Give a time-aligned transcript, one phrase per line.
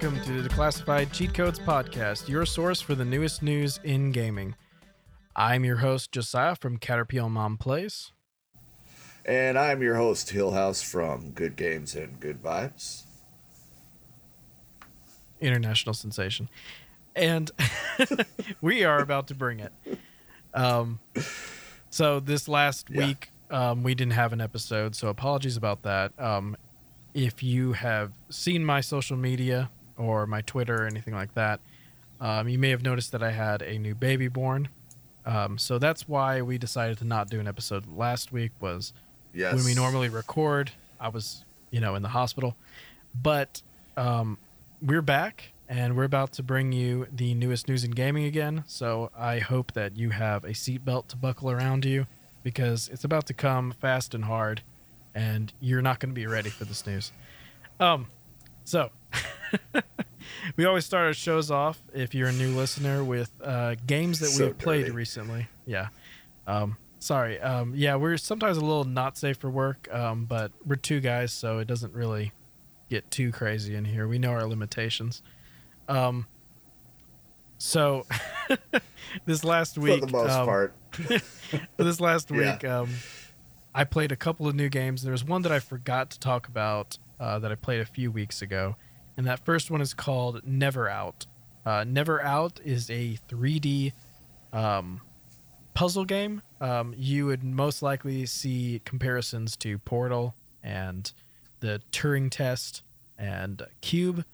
[0.00, 4.54] welcome to the Declassified Cheat Codes Podcast, your source for the newest news in gaming.
[5.34, 8.12] I'm your host, Josiah from Caterpillar Mom Plays.
[9.24, 13.02] And I'm your host, Hillhouse from Good Games and Good Vibes.
[15.40, 16.48] International sensation.
[17.16, 17.50] And
[18.60, 19.72] we are about to bring it.
[20.54, 21.00] Um,
[21.90, 23.06] so this last Yeah.
[23.08, 26.12] week, um, we didn't have an episode, so apologies about that.
[26.20, 26.56] Um,
[27.14, 31.60] if you have seen my social media or my Twitter or anything like that,
[32.20, 34.68] um, you may have noticed that I had a new baby born.
[35.26, 38.52] Um, so that's why we decided to not do an episode last week.
[38.60, 38.92] Was
[39.34, 39.54] Yes.
[39.54, 42.56] when we normally record, I was you know in the hospital,
[43.20, 43.60] but
[43.96, 44.38] um,
[44.80, 48.64] we're back and we're about to bring you the newest news in gaming again.
[48.66, 52.06] So I hope that you have a seatbelt to buckle around you
[52.42, 54.62] because it's about to come fast and hard,
[55.14, 57.12] and you're not going to be ready for this news.
[57.78, 58.06] Um,
[58.68, 58.90] so
[60.56, 64.26] we always start our shows off if you're a new listener with uh, games that
[64.28, 64.90] So we've played dirty.
[64.92, 65.46] recently.
[65.64, 65.88] Yeah.
[66.46, 67.40] Um, sorry.
[67.40, 71.32] Um, yeah, we're sometimes a little not safe for work, um, but we're two guys,
[71.32, 72.32] so it doesn't really
[72.90, 74.06] get too crazy in here.
[74.06, 75.22] We know our limitations.
[75.88, 76.26] Um,
[77.56, 78.04] so
[79.24, 80.74] this last week, For the most um, part.
[81.78, 82.52] this last Yeah.
[82.52, 82.90] week, um,
[83.74, 85.02] I played a couple of new games.
[85.04, 88.10] There was one that I forgot to talk about uh, that I played a few
[88.10, 88.76] weeks ago,
[89.16, 91.26] and that first one is called Never Out.
[91.64, 93.92] Uh, Never Out is a 3D
[94.52, 95.00] um,
[95.74, 96.42] puzzle game.
[96.60, 101.12] Um, you would most likely see comparisons to Portal and
[101.60, 102.82] the Turing Test
[103.18, 104.24] and Cube,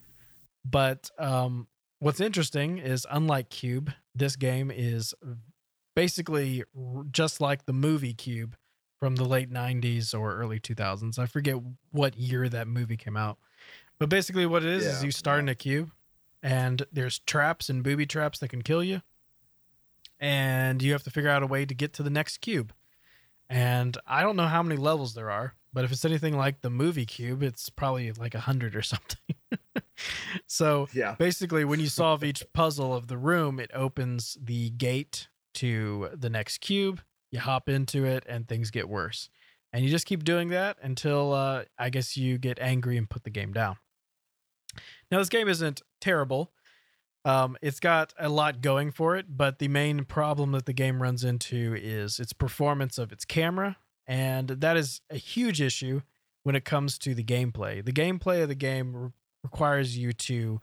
[0.63, 1.67] but um,
[1.99, 5.13] what's interesting is unlike Cube, this game is
[5.95, 6.63] basically
[7.11, 8.55] just like the movie Cube
[9.05, 11.19] from the late 90s or early 2000s.
[11.19, 11.57] I forget
[11.91, 13.37] what year that movie came out.
[13.99, 15.91] But basically what it is is you start in a cube
[16.41, 19.03] and there's traps and booby traps that can kill you.
[20.19, 22.73] And you have to figure out a way to get to the next cube.
[23.47, 26.71] And I don't know how many levels there are, but if it's anything like the
[26.71, 29.35] movie cube, it's probably like a 100 or something.
[30.47, 31.13] so Yeah.
[31.19, 36.31] basically when you solve each puzzle of the room it opens the gate to the
[36.31, 39.29] next cube you hop into it and things get worse
[39.73, 43.23] and you just keep doing that until uh, i guess you get angry and put
[43.23, 43.77] the game down
[45.11, 46.51] now this game isn't terrible
[47.23, 51.01] um, it's got a lot going for it but the main problem that the game
[51.01, 53.77] runs into is its performance of its camera
[54.07, 56.01] and that is a huge issue
[56.43, 59.09] when it comes to the gameplay the gameplay of the game re-
[59.43, 60.59] requires you to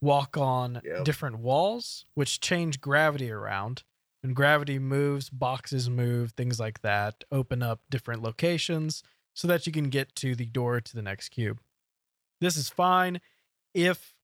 [0.00, 1.04] walk on Yep.
[1.04, 3.84] different walls which change gravity around
[4.22, 9.02] when gravity moves boxes move things like that open up different locations
[9.34, 11.60] so that you can get to the door to the next cube.
[12.40, 13.20] This is fine
[13.74, 14.14] if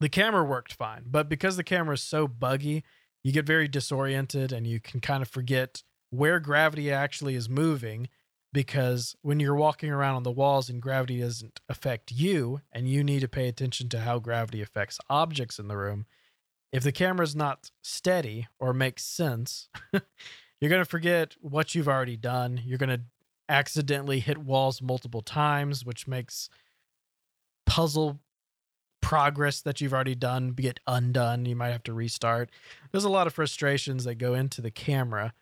[0.00, 2.84] the camera worked fine but because the camera is so buggy
[3.22, 8.08] you get very disoriented and you can kind of forget where gravity actually is moving
[8.52, 13.02] because when you're walking around on the walls and gravity doesn't affect you and you
[13.02, 16.04] need to pay attention to how gravity affects objects in the room
[16.72, 22.16] if the camera's not steady or makes sense you're going to forget what you've already
[22.16, 23.02] done you're going to
[23.48, 26.48] accidentally hit walls multiple times which makes
[27.66, 28.20] puzzle
[29.00, 32.50] progress that you've already done get undone you might have to restart
[32.92, 35.32] there's a lot of frustrations that go into the camera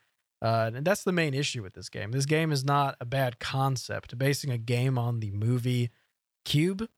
[0.43, 2.13] uh, and that's the main issue with this game.
[2.13, 4.17] This game is not a bad concept.
[4.17, 5.91] Basing a game on the movie
[6.45, 6.89] Cube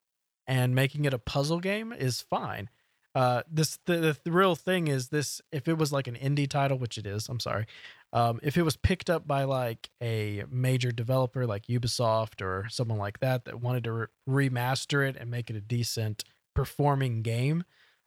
[0.46, 2.70] and making it a puzzle game is fine.
[3.14, 5.40] Uh, this the, the, real thing is this.
[5.52, 7.66] If it was like an indie title, which it is, I'm sorry.
[8.12, 12.98] Um, if it was picked up by like a major developer like Ubisoft or someone
[12.98, 14.06] like that that wanted to re-
[14.48, 17.64] remaster it and make it a decent performing game,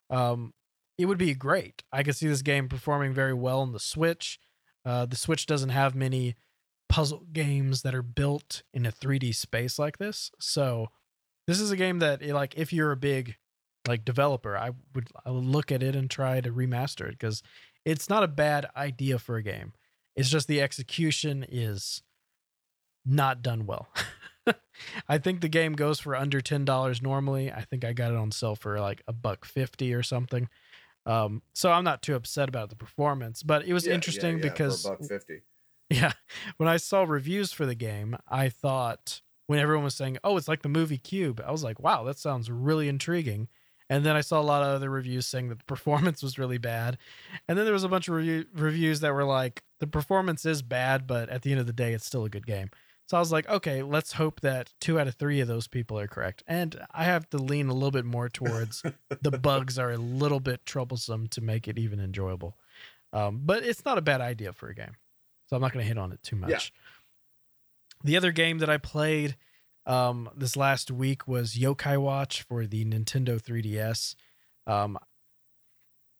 [0.09, 0.53] um,
[0.97, 1.83] it would be great.
[1.91, 4.39] I could see this game performing very well on the Switch.
[4.85, 6.35] Uh, the Switch doesn't have many
[6.89, 10.31] puzzle games that are built in a 3D space like this.
[10.39, 10.89] So
[11.47, 13.35] this is a game that eh, like if you're a big
[13.87, 17.43] like developer, I would I would look at it and try to remaster it because
[17.85, 19.73] it's not a bad idea for a game.
[20.15, 22.01] It's just the execution is
[23.05, 23.87] not done well.
[25.07, 27.51] I think the game goes for under ten dollars normally.
[27.51, 30.49] I think I got it on sale for like a buck fifty or something.
[31.05, 34.37] Um, so I'm not too upset about the performance, but it was Yeah, yeah, interesting
[34.37, 35.41] yeah, because for a buck fifty.
[35.89, 36.13] yeah,
[36.57, 40.47] when I saw reviews for the game, I thought when everyone was saying, "Oh, it's
[40.47, 43.47] like the movie Cube," I was like, "Wow, that sounds really intriguing."
[43.89, 46.57] And then I saw a lot of other reviews saying that the performance was really
[46.57, 46.97] bad,
[47.47, 50.61] and then there was a bunch of review- reviews that were like, "The performance is
[50.61, 52.69] bad, but at the end of the day, it's still a good game."
[53.07, 55.99] So I was like, okay, let's hope that two out of three of those people
[55.99, 56.43] are correct.
[56.47, 58.81] And I have to lean a little bit more towards
[59.21, 62.57] the bugs are a little bit troublesome to make it even enjoyable.
[63.13, 64.95] Um, but it's not a bad idea for a game.
[65.47, 66.49] So I'm not going to hit on it too much.
[66.49, 66.59] Yeah.
[68.03, 69.35] The other game that I played
[69.85, 74.15] um, this last week was Yokai Watch for the Nintendo 3DS.
[74.67, 74.97] Um,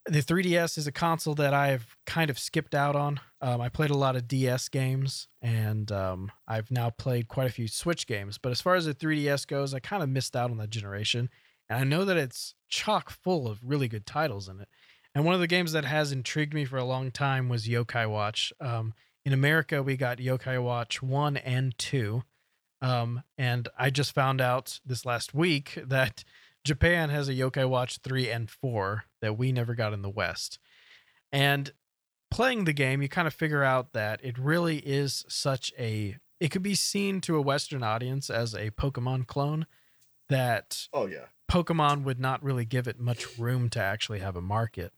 [0.06, 3.20] the 3DS is a console that I've kind of skipped out on.
[3.42, 7.54] Um, I played a lot of DS games, and um, I've now played quite a
[7.54, 8.38] few Switch games.
[8.38, 11.30] But as far as the 3DS goes, I kind of missed out on that generation.
[11.70, 14.68] And I know that it's chock full of really good titles in it.
[15.16, 18.08] And one of the games that has intrigued me for a long time was Yokai
[18.08, 18.54] Watch.
[18.62, 22.22] Um, in America, we got Yokai Watch 1 and 2.
[22.82, 26.24] Um, and I just found out this last week that
[26.64, 30.60] Japan has a Yokai Watch 3 and 4 that we never got in the West.
[31.32, 31.72] And
[32.32, 36.52] playing the game, you kind of figure out that it really is such a it
[36.52, 39.68] could be seen to a Western audience as a Pokemon clone
[40.28, 41.26] that Oh yeah.
[41.50, 44.92] Pokemon would not really give it much room to actually have a market.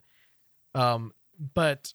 [0.74, 1.14] Um,
[1.54, 1.94] but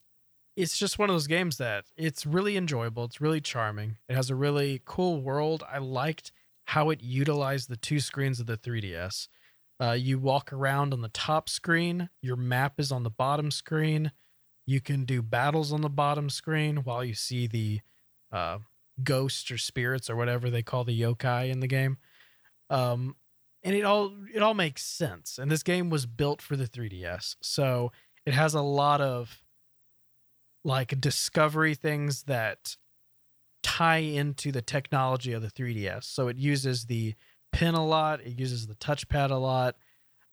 [0.55, 3.05] it's just one of those games that it's really enjoyable.
[3.05, 3.97] It's really charming.
[4.07, 5.63] It has a really cool world.
[5.69, 6.31] I liked
[6.65, 9.27] how it utilized the two screens of the 3DS.
[9.81, 14.11] Uh, you walk around on the top screen, your map is on the bottom screen.
[14.65, 17.81] You can do battles on the bottom screen while you see the
[18.31, 18.59] uh,
[19.03, 21.97] ghosts or spirits or whatever they call the yokai in the game.
[22.69, 23.15] Um,
[23.63, 25.37] and it all it all makes sense.
[25.37, 27.91] And this game was built for the 3DS, so
[28.25, 29.42] it has a lot of
[30.63, 32.77] like discovery things that
[33.61, 36.03] tie into the technology of the 3DS.
[36.03, 37.15] So it uses the
[37.51, 39.75] pin a lot, it uses the touchpad a lot.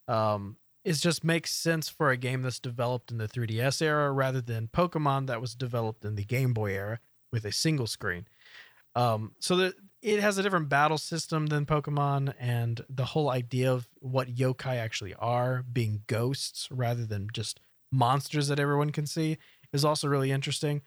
[0.07, 4.41] Um, it just makes sense for a game that's developed in the 3DS era rather
[4.41, 6.99] than Pokemon that was developed in the Game Boy era
[7.31, 8.25] with a single screen.
[8.95, 13.71] Um, so that it has a different battle system than Pokemon, and the whole idea
[13.71, 17.59] of what yokai actually are, being ghosts rather than just
[17.91, 19.37] monsters that everyone can see,
[19.73, 20.81] is also really interesting.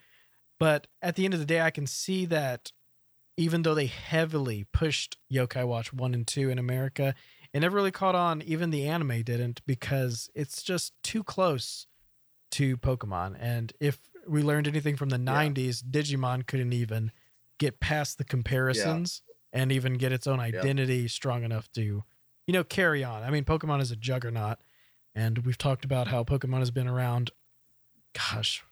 [0.60, 2.72] But at the end of the day, I can see that
[3.36, 7.14] even though they heavily pushed Yokai Watch 1 and 2 in America,
[7.52, 8.42] it never really caught on.
[8.42, 11.86] Even the anime didn't because it's just too close
[12.52, 13.36] to Pokemon.
[13.40, 13.98] And if
[14.28, 15.32] we learned anything from the Yeah.
[15.32, 17.10] 90s, Digimon couldn't even
[17.58, 19.22] get past the comparisons
[19.52, 22.04] and even get its own identity strong enough to,
[22.46, 23.22] you know, carry on.
[23.22, 24.58] I mean, Pokemon is a juggernaut.
[25.16, 27.30] And we've talked about how Pokemon has been around,
[28.14, 28.64] gosh,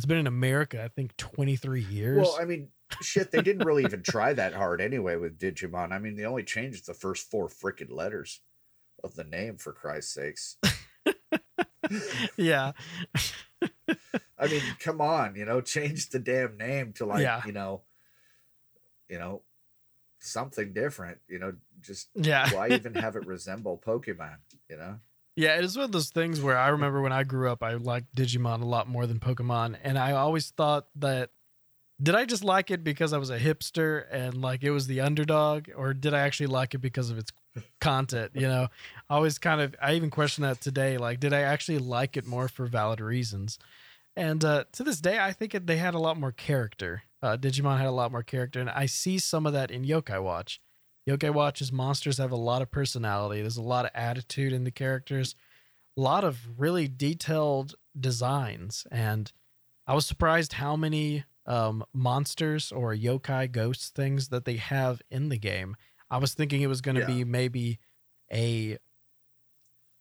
[0.00, 2.22] it's been in America, I think, 23 years.
[2.22, 2.68] Well, I mean,
[3.02, 5.92] shit, they didn't really even try that hard anyway with Digimon.
[5.92, 8.40] I mean, they only changed the first four freaking letters
[9.04, 10.56] of the name for Christ's sakes.
[12.38, 12.72] yeah.
[14.38, 17.42] I mean, come on, you know, change the damn name to like, Yeah.
[17.44, 17.82] you know,
[19.10, 19.42] you know,
[20.18, 21.18] something different.
[21.28, 22.48] You know, just Yeah.
[22.54, 24.38] why even have it resemble Pokemon?
[24.70, 25.00] You know,
[25.36, 27.74] Yeah, it is one of those things where I remember when I grew up, I
[27.74, 29.76] liked Digimon a lot more than Pokemon.
[29.82, 31.30] And I always thought that
[32.02, 35.00] did I just like it because I was a hipster and like it was the
[35.00, 37.30] underdog, or did I actually like it because of its
[37.80, 38.32] content?
[38.34, 38.68] You know,
[39.08, 40.96] I always kind of, I even question that today.
[40.96, 43.58] Like, did I actually like it more for valid reasons?
[44.16, 47.02] And uh, to this day, I think they had a lot more character.
[47.22, 50.22] Uh, Digimon had a lot more character, and I see some of that in Yokai
[50.22, 50.60] Watch.
[51.08, 53.40] Yokai Watch's monsters have a lot of personality.
[53.40, 55.34] There's a lot of attitude in the characters,
[55.96, 59.32] a lot of really detailed designs, and
[59.86, 65.30] I was surprised how many um, monsters or yokai ghosts things that they have in
[65.30, 65.74] the game.
[66.10, 67.06] I was thinking it was going to Yeah.
[67.08, 67.78] be maybe
[68.32, 68.78] a.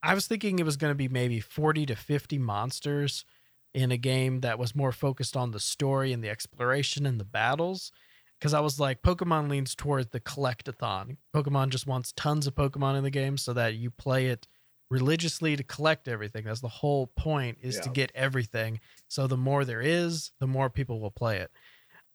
[0.04, 3.26] I was thinking it was going to be maybe 40 to 50 monsters
[3.74, 7.26] in a game that was more focused on the story and the exploration and the
[7.26, 7.92] battles
[8.40, 11.18] because I was like, Pokemon leans towards the collectathon.
[11.36, 14.48] Pokemon just wants tons of Pokemon in the game so that you play it
[14.90, 16.46] religiously to collect everything.
[16.46, 18.80] That's the whole point is to get everything.
[19.08, 21.52] So the more there is, the more people will play it.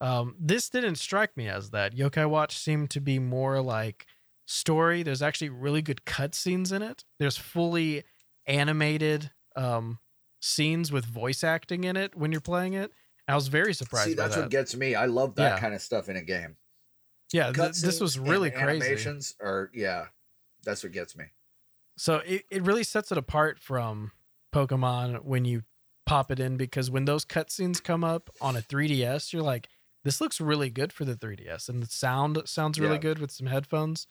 [0.00, 1.94] Um, this didn't strike me as that.
[1.94, 4.06] Yokai Watch seemed to be more like
[4.46, 5.02] story.
[5.02, 7.04] There's actually really good cutscenes in it.
[7.18, 8.02] There's fully
[8.46, 9.98] animated um,
[10.40, 12.92] scenes with voice acting in it when you're playing it.
[13.28, 14.42] I was very surprised see, that's that.
[14.42, 14.94] what gets me.
[14.94, 15.58] I love that Yeah.
[15.60, 16.56] kind of stuff in a game.
[17.32, 18.84] yeah, th- this was really crazy.
[18.86, 20.06] Animations are yeah,
[20.64, 21.24] that's what gets me.
[21.96, 24.12] So it, it really sets it apart from
[24.54, 25.62] Pokemon when you
[26.06, 29.68] pop it in because when those cutscenes come up on a 3DS, you're like,
[30.04, 31.68] this looks really good for the 3DS.
[31.68, 33.00] And the sound sounds really Yeah.
[33.00, 34.06] good with some headphones.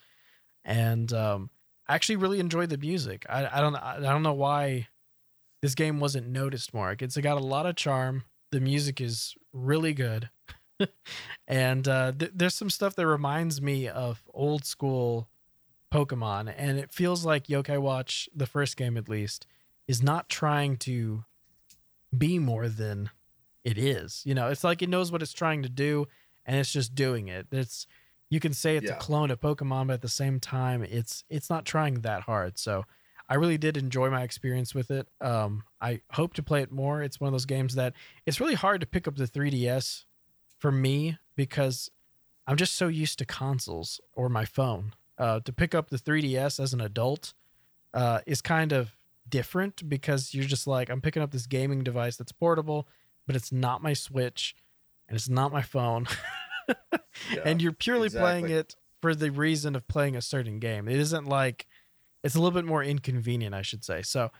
[0.65, 1.49] And um,
[1.87, 3.25] I actually really enjoyed the music.
[3.29, 4.87] I, I don't I don't know why
[5.61, 6.87] this game wasn't noticed more.
[6.87, 8.23] Like, It's got a lot of charm.
[8.53, 10.29] The music is really good.
[11.47, 15.27] and uh, th- there's some stuff that reminds me of old school
[15.91, 19.47] Pokemon, and it feels like Yokai Watch, the first game at least,
[19.87, 21.25] is not trying to
[22.15, 23.09] be more than
[23.63, 24.21] it is.
[24.23, 26.07] You know, it's like it knows what it's trying to do,
[26.45, 27.47] and it's just doing it.
[27.51, 27.87] It's
[28.29, 28.97] you can say it's Yeah.
[28.97, 32.59] a clone of Pokemon, but at the same time, it's it's not trying that hard.
[32.59, 32.85] So
[33.33, 35.07] I really did enjoy my experience with it.
[35.19, 37.01] Um, I hope to play it more.
[37.01, 37.93] It's one of those games that
[38.27, 40.03] it's really hard to pick up the 3DS
[40.59, 41.89] for me because
[42.45, 44.93] I'm just so used to consoles or my phone.
[45.17, 47.33] Uh, to pick up the 3DS as an adult
[47.95, 48.95] uh, is kind of
[49.27, 52.87] different because you're just like, I'm picking up this gaming device that's portable,
[53.25, 54.55] but it's not my Switch
[55.09, 56.05] and it's not my phone.
[57.33, 60.87] Yeah, and you're purely playing it for the reason of playing a certain game.
[60.87, 61.67] It isn't like
[62.23, 64.01] it's a little bit more inconvenient, I should say.
[64.01, 64.31] So,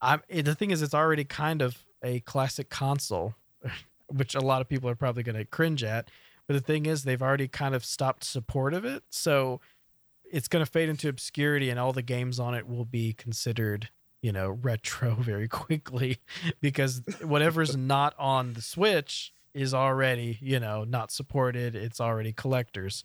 [0.00, 3.34] I'm it- the thing is, it's already kind of a classic console,
[4.08, 6.10] which a lot of people are probably going to cringe at.
[6.46, 9.60] But the thing is, they've already kind of stopped support of it, so
[10.30, 13.88] it's going to fade into obscurity, and all the games on it will be considered,
[14.22, 16.18] you know, retro very quickly
[16.60, 21.74] because whatever's not on the Switch is already, you know, not supported.
[21.74, 23.02] It's already collectors.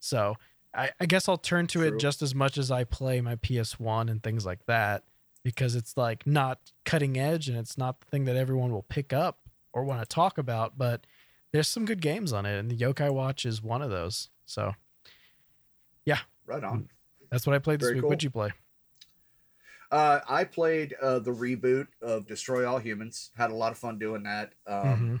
[0.00, 0.36] So
[0.74, 1.88] I, I guess I'll turn to True.
[1.88, 5.04] it just as much as I play my PS1 and things like that
[5.44, 9.12] because it's like not cutting edge and it's not the thing that everyone will pick
[9.12, 9.40] up
[9.72, 10.78] or want to talk about.
[10.78, 11.06] But
[11.52, 14.30] there's some good games on it, and the Yokai Watch is one of those.
[14.46, 14.72] So
[16.06, 16.18] yeah.
[16.46, 16.88] right on.
[17.30, 18.02] that's what I played this Very week.
[18.02, 18.08] cool.
[18.10, 18.50] What'd you play?
[19.90, 23.30] Uh, I played uh, the reboot of Destroy All Humans.
[23.36, 24.54] Had a lot of fun doing that.
[24.66, 25.20] Um,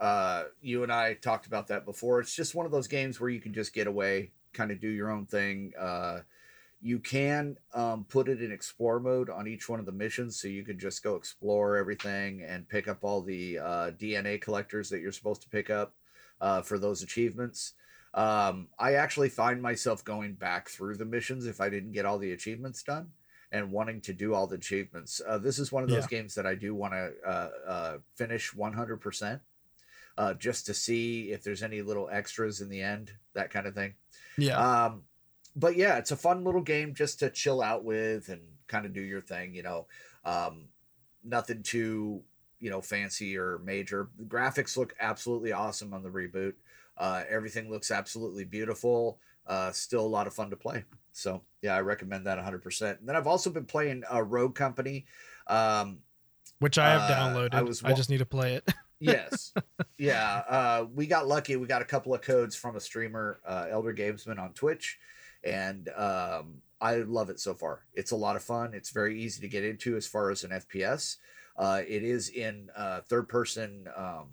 [0.00, 2.18] uh, you and I talked about that before.
[2.18, 4.88] It's just one of those games where you can just get away, kind of do
[4.88, 5.72] your own thing.
[5.78, 6.20] Uh,
[6.80, 10.48] you can um, put it in explore mode on each one of the missions, so
[10.48, 15.00] you can just go explore everything and pick up all the uh, DNA collectors that
[15.00, 15.94] you're supposed to pick up
[16.40, 17.74] uh, for those achievements.
[18.14, 22.18] Um, I actually find myself going back through the missions if I didn't get all
[22.18, 23.10] the achievements done
[23.52, 25.20] and wanting to do all the achievements.
[25.26, 26.08] Uh, this is one of those Yeah.
[26.08, 29.40] games that I do want to uh, uh, finish 100%
[30.18, 33.74] uh, just to see if there's any little extras in the end, that kind of
[33.74, 33.94] thing.
[34.36, 34.56] Yeah.
[34.56, 35.02] Um,
[35.54, 38.92] but yeah, it's a fun little game just to chill out with and kind of
[38.92, 39.54] do your thing.
[39.54, 39.86] You know,
[40.24, 40.68] um,
[41.24, 42.22] nothing too
[42.62, 44.08] you know fancy or major.
[44.16, 46.54] The graphics look absolutely awesome on the reboot.
[46.96, 49.18] Uh, everything looks absolutely beautiful.
[49.46, 50.84] Uh, still a lot of fun to play.
[51.10, 52.98] So yeah, I recommend that 100%.
[53.00, 55.04] And then I've also been playing uh, Rogue Company.
[55.48, 55.98] Um,
[56.60, 57.54] Which I have uh, downloaded.
[57.54, 58.68] I I, was wa- just need to play it.
[59.02, 59.52] yes
[59.98, 63.66] yeah uh we got lucky we got a couple of codes from a streamer uh
[63.70, 64.98] elder gamesman on twitch
[65.44, 69.40] and um i love it so far it's a lot of fun it's very easy
[69.40, 71.16] to get into as far as an fps
[71.56, 74.28] uh it is in uh third person um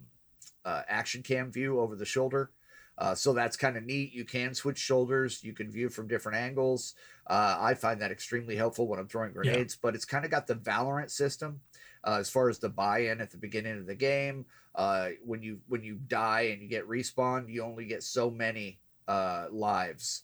[0.65, 2.51] uh, action cam view over the shoulder
[2.99, 4.13] uh, so that's kind of neat.
[4.13, 5.41] You can switch shoulders.
[5.41, 6.95] You can view from different angles.
[7.25, 9.53] Uh, I find that extremely helpful when I'm throwing Yeah.
[9.53, 9.77] grenades.
[9.81, 11.61] But it's kind of got the Valorant system
[12.03, 14.45] uh, as far as the buy-in at the beginning of the game.
[14.75, 18.79] Uh, when you when you die and you get respawned, you only get so many
[19.07, 20.23] uh, lives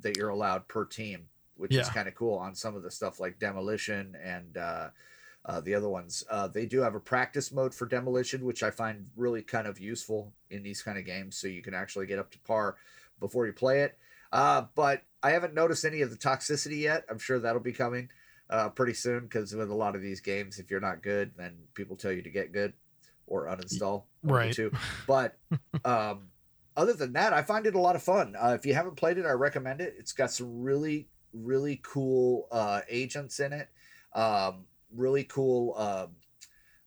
[0.00, 3.20] that you're allowed per team, which is kind of cool on some of the stuff
[3.20, 4.88] like demolition and uh,
[5.46, 6.24] uh, the other ones.
[6.30, 9.80] Uh, they do have a practice mode for demolition, which I find really kind of
[9.80, 12.76] useful in these kind of games, so you can actually get up to par
[13.20, 13.96] before you play it.
[14.30, 17.04] Uh, but I haven't noticed any of the toxicity yet.
[17.08, 18.10] I'm sure that'll be coming
[18.50, 21.54] uh, pretty soon because with a lot of these games, if you're not good, then
[21.74, 22.72] people tell you to get good
[23.26, 24.04] or uninstall.
[24.22, 24.54] one of the Right.
[24.54, 24.72] two.
[25.06, 25.38] But
[25.84, 26.28] um,
[26.76, 28.36] other than that, I find it a lot of fun.
[28.36, 29.94] Uh, if you haven't played it, I recommend it.
[29.98, 33.68] It's got some really, really cool uh, agents in it.
[34.14, 34.64] Um,
[34.94, 36.16] really cool um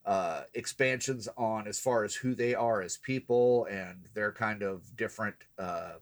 [0.05, 4.95] uh, expansions on as far as who they are as people and their kind of
[4.97, 5.93] different uh,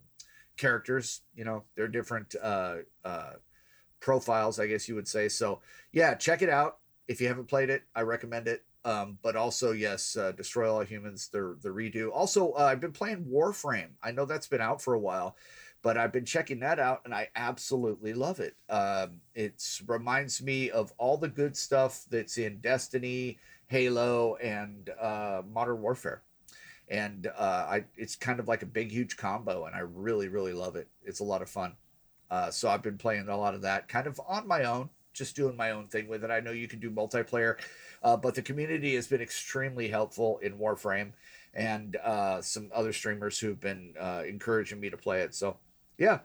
[0.57, 1.21] characters.
[1.35, 3.33] You know, their different uh, uh,
[3.99, 5.29] profiles, I guess you would say.
[5.29, 5.59] So,
[5.91, 6.77] yeah, check it out.
[7.07, 8.63] If you haven't played it, I recommend it.
[8.85, 12.11] Um, but also, yes, uh, Destroy All Humans, the the redo.
[12.13, 13.89] Also, uh, I've been playing Warframe.
[14.01, 15.35] I know that's been out for a while,
[15.81, 18.55] but I've been checking that out, and I absolutely love it.
[18.69, 23.37] Um, it reminds me of all the good stuff that's in Destiny,
[23.67, 26.21] Halo, and uh, Modern Warfare.
[26.87, 30.53] And uh, I, it's kind of like a big, huge combo, and I really, really
[30.53, 30.87] love it.
[31.03, 31.75] It's a lot of fun.
[32.29, 35.35] Uh, so I've been playing a lot of that, kind of on my own, just
[35.35, 36.31] doing my own thing with it.
[36.31, 37.55] I know you can do multiplayer,
[38.03, 41.13] uh, but the community has been extremely helpful in Warframe,
[41.53, 45.33] and uh, some other streamers who've been uh, encouraging me to play it.
[45.33, 45.57] So,
[45.97, 46.19] yeah,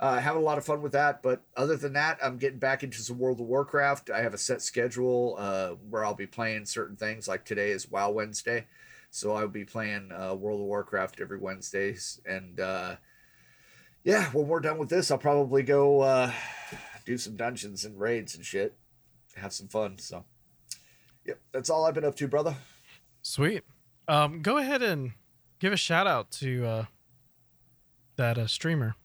[0.00, 1.22] uh, having a lot of fun with that.
[1.22, 4.10] But other than that, I'm getting back into some World of Warcraft.
[4.10, 7.28] I have a set schedule uh, where I'll be playing certain things.
[7.28, 8.66] Like today is WoW Wednesday,
[9.10, 12.58] So I'll be playing World of Warcraft every Wednesdays, and
[14.04, 16.32] yeah, when we're done with this, I'll probably go uh,
[17.04, 18.76] do some dungeons and raids and shit,
[19.36, 19.98] have some fun.
[19.98, 20.24] So,
[21.24, 22.56] yep, that's all I've been up to, brother.
[23.22, 23.62] Sweet.
[24.08, 25.12] Um, go ahead and
[25.60, 26.84] give a shout out to uh,
[28.16, 28.96] that uh, streamer.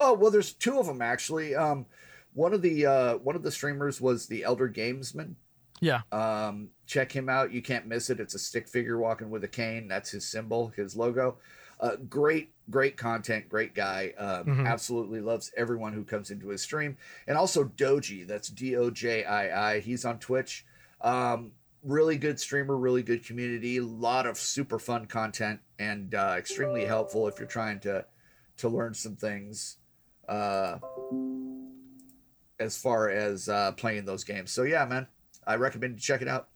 [0.00, 1.54] Oh well, there's two of them actually.
[1.54, 1.86] Um,
[2.32, 5.36] one of the uh, one of the streamers was the Elder Gamesman.
[5.80, 6.00] Yeah.
[6.12, 7.52] Um, check him out.
[7.52, 8.20] You can't miss it.
[8.20, 9.86] It's a stick figure walking with a cane.
[9.88, 11.38] That's his symbol, his logo.
[11.84, 13.46] Uh, great, great content.
[13.46, 14.14] Great guy.
[14.16, 14.66] Um, Mhm.
[14.66, 16.96] Absolutely loves everyone who comes into his stream.
[17.26, 18.26] And also Doji.
[18.26, 19.80] That's D O J I I.
[19.80, 20.64] He's on Twitch.
[21.02, 22.74] Um, really good streamer.
[22.78, 23.76] Really good community.
[23.76, 28.06] A lot of super fun content and uh, extremely helpful if you're trying to
[28.56, 29.76] to learn some things.
[30.26, 30.78] Uh,
[32.60, 34.50] as far as uh, playing those games.
[34.52, 35.06] So yeah, man,
[35.46, 36.48] I recommend you check it out.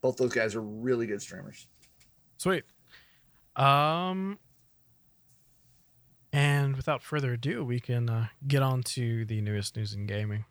[0.00, 1.66] Both those guys are really good streamers.
[2.38, 2.64] Sweet.
[3.58, 4.38] Um,
[6.32, 10.44] and without further ado, we can uh, get on to the newest news in gaming.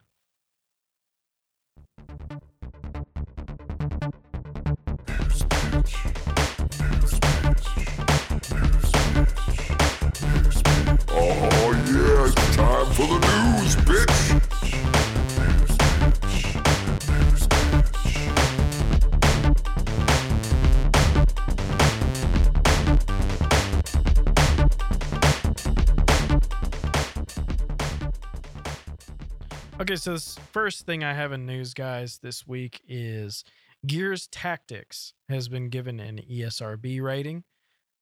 [29.87, 33.45] Okay, so this first thing I have in news, guys, this week is
[33.85, 37.45] Gears Tactics has been given an ESRB rating.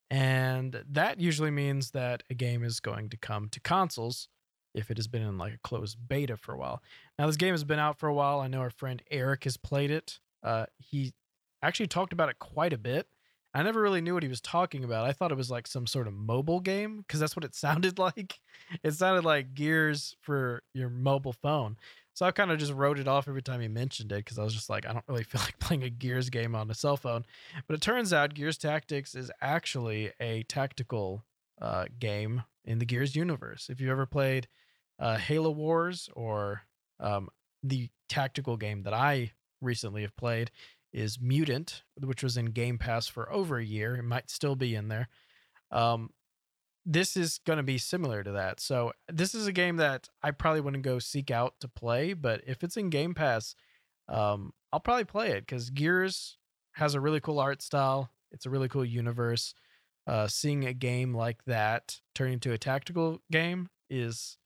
[0.09, 4.29] And that usually means that a game is going to come to consoles
[4.73, 6.81] if it has been in like a closed beta for a while.
[7.19, 8.39] Now, this game has been out for a while.
[8.39, 10.19] I know our friend Eric has played it.
[10.41, 11.13] Uh, he
[11.61, 13.05] actually talked about it quite a bit.
[13.55, 15.05] I never really knew what he was talking about.
[15.05, 17.97] I thought it was like some sort of mobile game because that's what it sounded
[17.97, 18.37] like.
[18.83, 21.77] It sounded like Gears for your mobile phone.
[22.13, 24.43] So I kind of just wrote it off every time he mentioned it because I
[24.43, 26.97] was just like, I don't really feel like playing a Gears game on a cell
[26.97, 27.23] phone.
[27.65, 31.23] But it turns out Gears Tactics is actually a tactical
[31.61, 33.69] uh, game in the Gears universe.
[33.69, 34.49] If you ever played
[34.99, 36.63] uh, Halo Wars or
[36.99, 37.29] um,
[37.63, 40.51] the tactical game that I recently have played
[40.95, 43.97] is Mutant, which was in Game Pass for over a year.
[43.97, 45.09] It might still be in there.
[45.69, 46.11] Um,
[46.85, 48.61] this is going to be similar to that.
[48.61, 52.41] So this is a game that I probably wouldn't go seek out to play, but
[52.47, 53.55] if it's in Game Pass,
[54.07, 56.37] um, I'll probably play it because Gears
[56.73, 58.09] has a really cool art style.
[58.31, 59.53] It's a really cool universe.
[60.07, 64.37] Uh, seeing a game like that turn into a tactical game is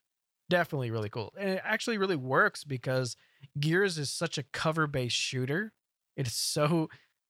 [0.49, 1.31] definitely really cool.
[1.37, 3.15] And it actually really works because
[3.59, 5.73] Gears is such a cover based shooter.
[6.19, 6.89] It is so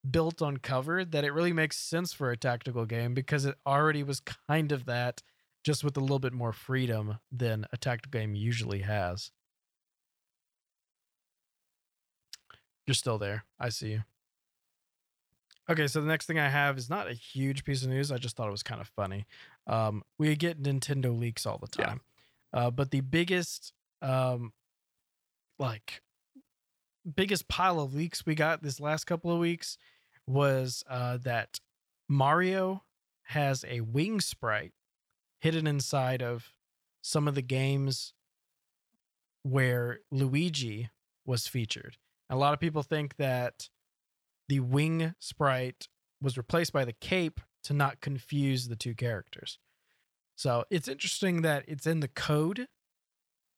[0.10, 4.02] built on cover that it really makes sense for a tactical game because it already
[4.02, 5.22] was kind of that,
[5.64, 9.32] just with a little bit more freedom than a tactical game usually has.
[12.88, 13.46] You're still there.
[13.60, 14.04] I see you.
[15.70, 18.12] Okay, so the next thing I have is not a huge piece of news.
[18.12, 19.28] I just thought it was kind of funny.
[19.68, 21.86] Um, we get Nintendo leaks all the Yeah.
[21.86, 22.02] time,
[22.54, 24.54] uh, but the biggest, um,
[25.60, 26.02] like,
[27.16, 29.78] biggest pile of leaks we got this last couple of weeks
[30.28, 31.60] was uh, that
[32.08, 32.84] Mario
[33.24, 34.74] has a wing sprite
[35.40, 36.54] hidden inside of
[37.02, 38.14] some of the games
[39.44, 40.90] where Luigi
[41.26, 41.98] was featured.
[42.30, 43.70] A lot of people think that
[44.48, 45.88] the wing sprite
[46.22, 49.60] was replaced by the cape to not confuse the two characters.
[50.36, 52.68] So it's interesting that it's in the code,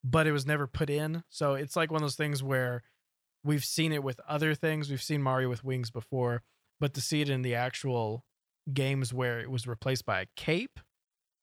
[0.04, 1.24] but it was never put in.
[1.30, 2.84] So it's like one of those things where
[3.44, 4.90] we've seen it with other things.
[4.90, 6.44] We've seen Mario with wings before,
[6.80, 8.26] but to see it in the actual
[8.74, 10.80] games where it was replaced by a cape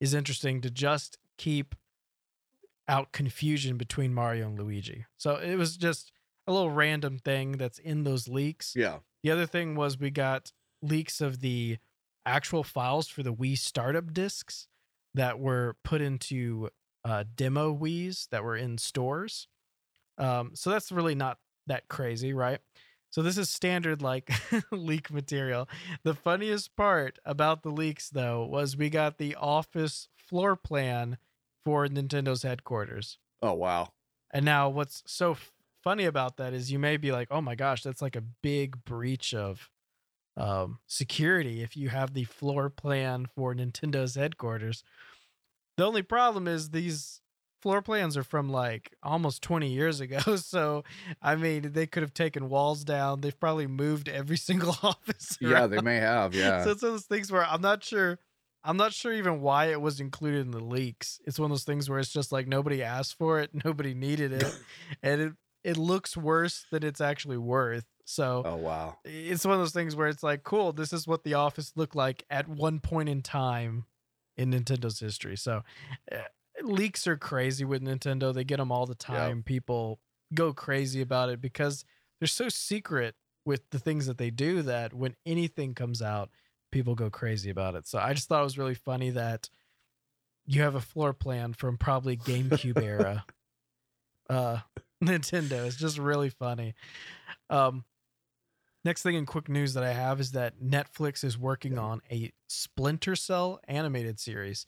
[0.01, 1.75] is interesting to just keep
[2.87, 5.05] out confusion between Mario and Luigi.
[5.19, 6.13] So it was just
[6.47, 8.75] a little random thing that's in those leaks.
[8.75, 8.99] Yeah.
[9.23, 11.79] The other thing was we got leaks of the
[12.25, 14.69] actual files for the Wii startup discs
[15.15, 16.71] that were put into
[17.05, 19.49] uh, demo Wii's that were in stores.
[20.17, 22.61] Um, so that's really not that crazy, right?
[23.11, 24.31] So this is standard like
[24.71, 25.69] leak material.
[26.03, 31.17] The funniest part about the leaks though was we got the office floor plan
[31.65, 33.19] for Nintendo's headquarters.
[33.41, 33.93] Oh wow.
[34.31, 35.53] And now what's so f-
[35.83, 38.85] funny about that is you may be like, "Oh my gosh, that's like a big
[38.85, 39.71] breach of
[40.37, 44.85] um, security if you have the floor plan for Nintendo's headquarters."
[45.79, 47.23] The only problem is these
[47.69, 50.19] floor plans are from like almost 20 years ago.
[50.39, 50.85] So,
[51.21, 53.21] I mean, they could have taken walls down.
[53.21, 55.37] They've probably moved every single office.
[55.39, 56.35] Yeah, they may have.
[56.35, 56.65] Yeah.
[56.65, 58.19] So it's one of those things where I'm not sure.
[58.65, 61.21] I'm not sure even why it was included in the leaks.
[61.27, 64.33] It's one of those things where it's just like nobody asked for it, nobody needed
[64.33, 64.59] it,
[65.03, 65.33] and it
[65.65, 67.85] it looks worse than it's actually worth.
[68.07, 68.97] So oh wow.
[69.05, 71.97] it's one of those things where it's like, cool, this is what the office looked
[71.97, 73.85] like at one point in time
[74.39, 75.37] in Nintendo's history.
[75.37, 75.63] So
[76.11, 76.17] uh,
[76.63, 78.33] leaks are crazy with Nintendo.
[78.33, 79.43] They get them all the time.
[79.43, 80.01] People
[80.35, 81.85] go crazy about it because
[82.21, 86.31] they're so secret with the things that they do that when anything comes out,
[86.71, 87.87] people go crazy about it.
[87.87, 89.49] So I just thought it was really funny that
[90.47, 93.25] you have a floor plan from probably GameCube era
[94.31, 94.59] uh
[95.05, 95.67] Nintendo.
[95.67, 96.75] It's just really funny.
[97.49, 97.85] Um
[98.85, 102.33] next thing in quick news that I have is that Netflix is working on a
[102.49, 104.67] Splinter Cell animated series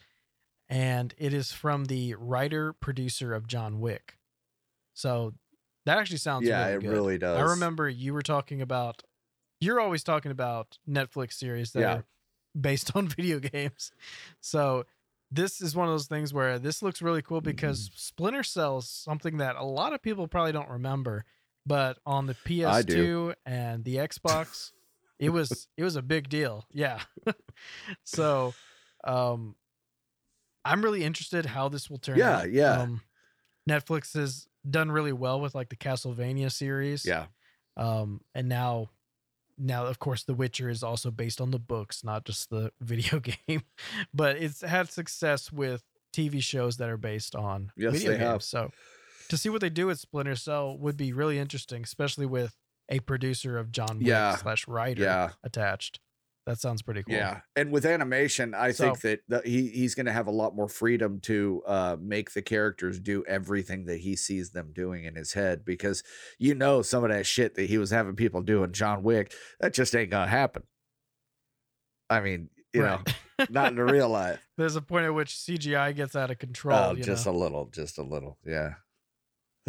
[0.71, 4.17] and it is from the writer producer of John Wick.
[4.95, 5.35] So
[5.85, 6.91] that actually sounds yeah, really it good.
[6.91, 7.37] really does.
[7.39, 9.03] I remember you were talking about
[9.61, 11.95] you're always talking about Netflix series that Yeah.
[11.97, 12.05] are
[12.59, 13.91] based on video games.
[14.41, 14.85] So
[15.31, 17.95] this is one of those things where this looks really cool because Mm-hmm.
[17.97, 21.25] Splinter Cell is something that a lot of people probably don't remember,
[21.67, 24.73] but on the PS2 and the Xbox,
[25.19, 26.67] it was it was a big deal.
[26.73, 27.01] Yeah.
[28.05, 28.55] so
[29.05, 29.55] um
[30.65, 32.53] I'm really interested how this will turn Yeah, out.
[32.53, 32.77] yeah.
[32.77, 32.83] Yeah.
[32.83, 33.01] Um,
[33.69, 37.05] Netflix has done really well with like the Castlevania series.
[37.07, 37.27] Yeah.
[37.77, 38.91] Um, and now,
[39.57, 43.21] now of course, The Witcher is also based on the books, not just the video
[43.21, 43.63] game.
[44.13, 45.83] But it's had success with
[46.15, 48.29] TV shows that are based on Yes, video they games.
[48.31, 48.43] have.
[48.43, 48.71] So
[49.29, 52.57] to see what they do with Splinter Cell would be really interesting, especially with
[52.89, 54.37] a producer of John Wick Yeah.
[54.37, 55.31] slash writer Yeah.
[55.45, 56.01] attached.
[56.51, 57.15] That sounds pretty cool.
[57.15, 60.33] Yeah, and with animation, I So- think that the, he he's going to have a
[60.33, 65.05] lot more freedom to uh, make the characters do everything that he sees them doing
[65.05, 65.65] in his head.
[65.65, 66.03] Because
[66.41, 69.33] you know, some of that shit that he was having people do in John Wick,
[69.61, 70.65] that just ain't gonna happen.
[72.09, 72.99] I mean, you know,
[73.49, 74.45] not in the real life.
[74.59, 76.77] There's a point at which CGI gets out of control.
[76.77, 77.33] Oh, just know?
[77.33, 78.75] a little, just a little, yeah.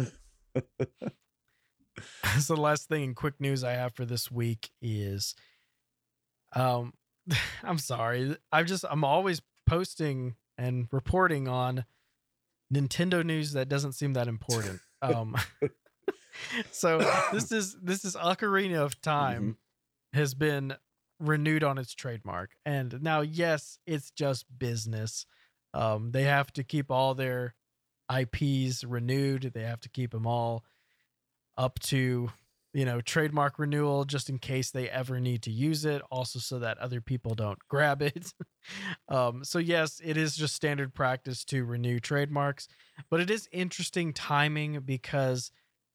[2.40, 5.36] so the last thing in quick news I have for this week is
[6.54, 6.92] um
[7.62, 8.36] I'm sorry.
[8.50, 11.84] I'm just I'm always posting and reporting on
[12.72, 14.80] Nintendo news that doesn't seem that important.
[15.02, 15.36] Um
[16.70, 16.98] so
[17.32, 19.56] this is this is Ocarina of Time
[20.12, 20.76] has been
[21.18, 22.50] renewed on its trademark.
[22.64, 25.26] And now yes, it's just business.
[25.74, 27.56] Um they have to keep all their
[28.16, 29.50] IPs renewed.
[29.52, 30.64] They have to keep them all
[31.58, 32.30] up to
[32.74, 36.58] you know trademark renewal just in case they ever need to use it also so
[36.58, 38.32] that other people don't grab it
[39.08, 42.68] um so yes it is just standard practice to renew trademarks
[43.10, 45.50] but it is interesting timing because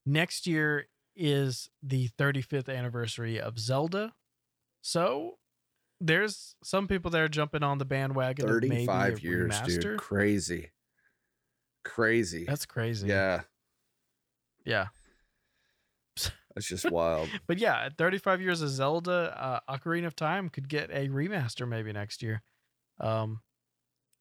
[0.05, 4.13] next year is the 35th anniversary of zelda
[4.81, 5.37] so
[5.99, 9.81] there's some people that are jumping on the bandwagon of maybe a Thirty-five years, remaster.
[9.81, 9.97] dude.
[9.97, 10.69] Crazy,
[11.83, 12.45] crazy.
[12.47, 13.41] that's crazy yeah,
[14.63, 14.87] yeah
[16.57, 17.29] that's just wild.
[17.45, 21.67] But yeah, at 35 years of Zelda, uh, Ocarina of Time could get a remaster
[21.67, 22.41] maybe next year.
[22.99, 23.41] Um,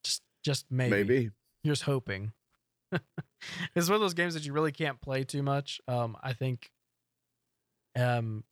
[0.04, 0.90] just just maybe.
[0.90, 1.30] Maybe.
[1.64, 2.32] just hoping.
[2.92, 5.80] it's one of those games that you really can't play too much.
[5.88, 6.70] Um, I think.
[7.98, 8.44] Um,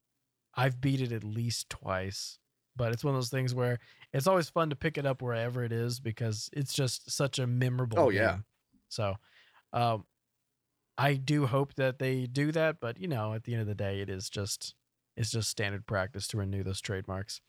[0.55, 2.39] I've beat it at least twice,
[2.77, 3.81] but it's one of those things where
[4.15, 7.47] it's always fun to pick it up wherever it is because it's just such a
[7.47, 7.99] memorable.
[7.99, 8.39] Oh, yeah.
[8.89, 9.17] So,
[9.75, 10.05] um,
[10.97, 13.75] I do hope that they do that, but you know, at the end of the
[13.75, 14.75] day, it is just
[15.17, 17.41] it's just standard practice to renew those trademarks.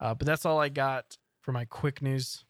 [0.00, 2.44] Uh, but that's all I got for my quick news.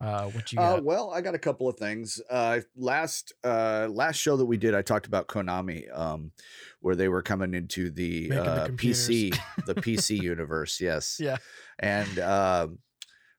[0.00, 2.20] Uh, what you Uh, well, I got a couple of things.
[2.28, 6.32] Uh, last uh, last show that we did, I talked about Konami, um,
[6.80, 8.68] where they were coming into the, the uh.
[8.68, 10.80] PC, the PC universe.
[10.80, 11.36] Yes, yeah,
[11.78, 12.78] and um,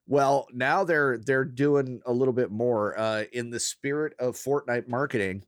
[0.06, 4.88] well, now they're they're doing a little bit more uh, in the spirit of Fortnite
[4.88, 5.44] marketing.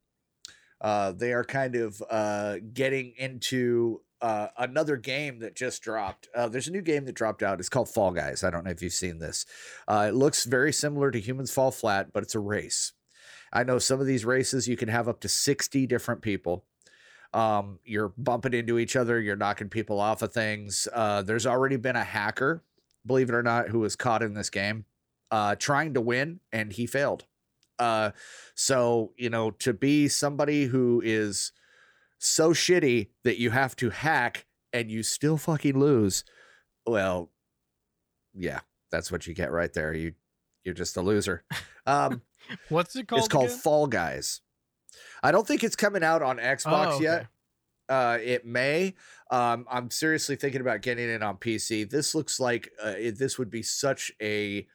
[0.80, 6.28] Uh, they are kind of uh, getting into uh, another game that just dropped.
[6.34, 7.60] Uh, there's a new game that dropped out.
[7.60, 8.44] It's called Fall Guys.
[8.44, 9.46] I don't know if you've seen this.
[9.88, 12.92] Uh, it looks very similar to Humans Fall Flat, but it's a race.
[13.52, 16.64] I know some of these races you can have up to 60 different people.
[17.32, 20.88] Um, you're bumping into each other, you're knocking people off of things.
[20.92, 22.62] Uh, there's already been a hacker,
[23.04, 24.86] believe it or not, who was caught in this game
[25.30, 27.24] uh, trying to win, and he failed.
[27.78, 28.10] Uh,
[28.54, 31.52] so, you know, to be somebody who is
[32.18, 36.24] so shitty that you have to hack and you still fucking lose,
[36.86, 37.30] well,
[38.34, 38.60] yeah,
[38.90, 39.92] that's what you get right there.
[39.94, 40.14] You
[40.64, 41.44] you're just a loser.
[41.86, 42.22] Um,
[42.68, 43.20] What's it called?
[43.20, 43.58] it's called again?
[43.58, 44.40] Fall Guys.
[45.22, 47.04] I don't think it's coming out on Xbox Oh, okay.
[47.04, 47.26] yet.
[47.88, 48.94] Uh, it may.
[49.30, 51.88] Um, I'm seriously thinking about getting it on PC.
[51.88, 54.66] This looks like uh, it, this would be such a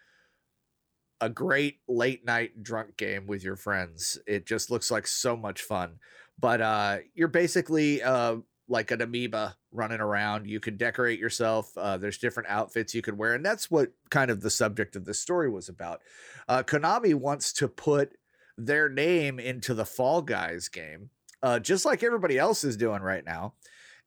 [1.21, 4.19] a great late night drunk game with your friends.
[4.27, 5.99] It just looks like so much fun.
[6.39, 10.47] But uh, you're basically uh, like an amoeba running around.
[10.47, 11.71] You can decorate yourself.
[11.77, 15.05] Uh, there's different outfits you can wear, and that's what kind of the subject of
[15.05, 16.01] this story was about.
[16.49, 18.17] Uh, Konami wants to put
[18.57, 21.12] their name into the Fall Guys game,
[21.43, 23.53] uh, just like everybody else is doing right now.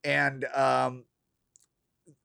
[0.02, 1.04] And um,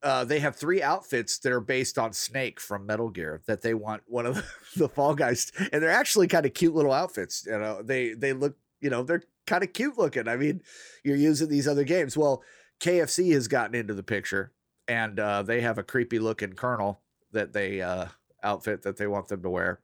[0.02, 3.74] uh, they have three outfits that are based on Snake from Metal Gear that they
[3.74, 4.42] want one of
[4.76, 7.44] the, Fall Guys, and they're actually kind of cute little outfits.
[7.46, 10.28] You know, they they look, you know, they're kind of cute looking.
[10.28, 10.62] I mean,
[11.04, 12.16] you're using these other games.
[12.16, 12.42] Well,
[12.80, 14.52] KFC has gotten into the picture,
[14.88, 17.00] and uh, they have a creepy looking Colonel
[17.32, 18.06] that they uh,
[18.42, 19.80] outfit that they want them to wear.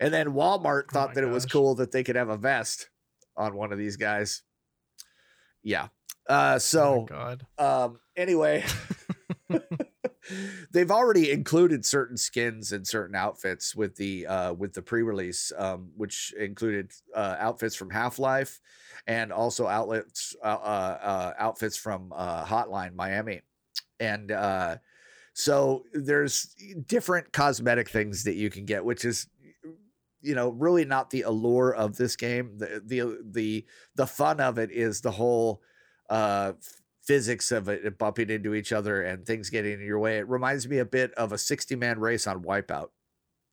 [0.00, 2.88] And then Walmart Oh thought that it was cool that they could have a vest
[3.36, 4.42] on one of these guys.
[5.62, 5.88] Yeah.
[6.28, 7.46] Uh, Oh so my God.
[7.58, 8.64] um, anyway,
[10.70, 15.90] they've already included certain skins and certain outfits with the uh, with the pre-release, um,
[15.96, 18.60] which included uh, outfits from Half Life
[19.06, 23.42] and also outlets uh, uh, uh, outfits from uh, Hotline Miami,
[24.00, 24.32] and
[25.32, 26.54] so there's
[26.86, 29.28] different cosmetic things that you can get, which is
[30.20, 32.58] you know really not the allure of this game.
[32.58, 35.62] The the the the fun of it is the whole
[36.10, 36.52] uh
[37.08, 40.18] physics of it bumping into each other and things getting in your way.
[40.18, 42.88] It reminds me a bit of a 60 man race on Wipeout,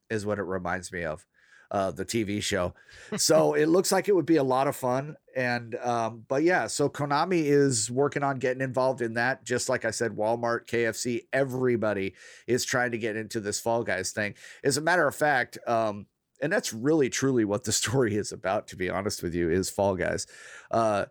[0.10, 1.26] is what it reminds me of,
[1.72, 2.74] uh, the TV show.
[3.16, 5.16] So it looks like it would be a lot of fun.
[5.38, 9.46] And, um, but yeah, so Konami is working on getting involved in that.
[9.46, 12.14] Just like I said, Walmart, KFC, everybody
[12.48, 14.34] is trying to get into this Fall Guys thing.
[14.66, 16.08] As a matter of fact, um,
[16.42, 19.70] and that's really truly what the story is about, to be honest with you, is
[19.70, 20.28] Fall Guys.
[20.70, 21.06] Uh,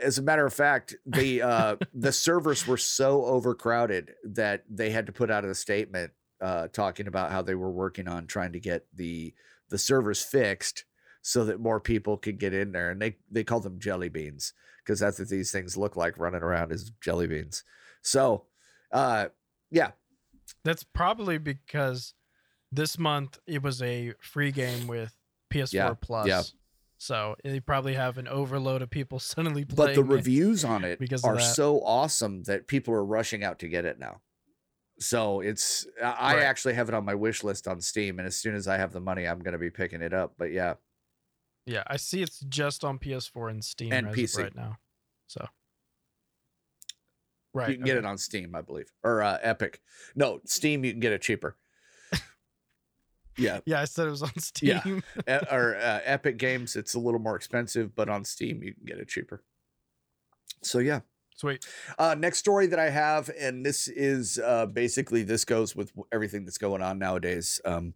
[0.00, 5.06] as a matter of fact, the uh, the servers were so overcrowded that they had
[5.06, 8.60] to put out a statement uh, talking about how they were working on trying to
[8.60, 9.34] get the
[9.70, 10.84] the servers fixed
[11.22, 14.52] so that more people could get in there, and they they call them jelly beans
[14.84, 17.64] because that's what these things look like running around as jelly beans.
[18.02, 18.44] So,
[18.92, 19.26] uh,
[19.70, 19.92] yeah,
[20.62, 22.12] That's probably because
[22.70, 25.16] this month it was a free game with
[25.50, 26.26] PS4 Yeah, Plus.
[26.26, 26.42] yeah.
[26.98, 29.88] So they probably have an overload of people suddenly playing.
[29.88, 33.68] but the reviews on it because are so awesome that people are rushing out to
[33.68, 34.20] get it now.
[35.00, 36.42] So it's I Right.
[36.44, 38.92] actually have it on my wish list on Steam, and as soon as I have
[38.92, 40.34] the money, I'm going to be picking it up.
[40.38, 40.74] But yeah,
[41.66, 44.38] Yeah, I see it's just on PS4 and Steam And PC.
[44.38, 44.76] right now.
[45.26, 45.44] So
[47.52, 49.80] right, you can get it on Steam, I believe, or uh, Epic.
[50.14, 51.56] No, Steam, you can get it cheaper.
[53.36, 55.02] Yeah, Yeah, I said it was on Steam.
[55.26, 55.40] Yeah.
[55.50, 58.98] Or uh, Epic Games, it's a little more expensive, but on Steam, you can get
[58.98, 59.42] it cheaper.
[60.62, 61.00] So yeah.
[61.36, 61.66] Sweet.
[61.98, 66.44] Uh, next story that I have, and this is uh, basically this goes with everything
[66.44, 67.60] that's going on nowadays.
[67.64, 67.94] Um,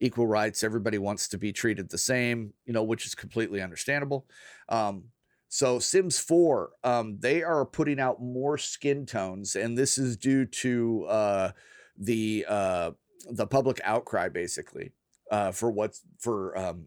[0.00, 4.26] equal rights, everybody wants to be treated the same, you know, which is completely understandable.
[4.70, 5.04] Um,
[5.48, 10.46] so Sims 4, um, they are putting out more skin tones, and this is due
[10.46, 11.50] to uh,
[11.98, 12.90] the uh,
[13.30, 14.92] the public outcry, basically,
[15.30, 16.86] uh, for what's for um,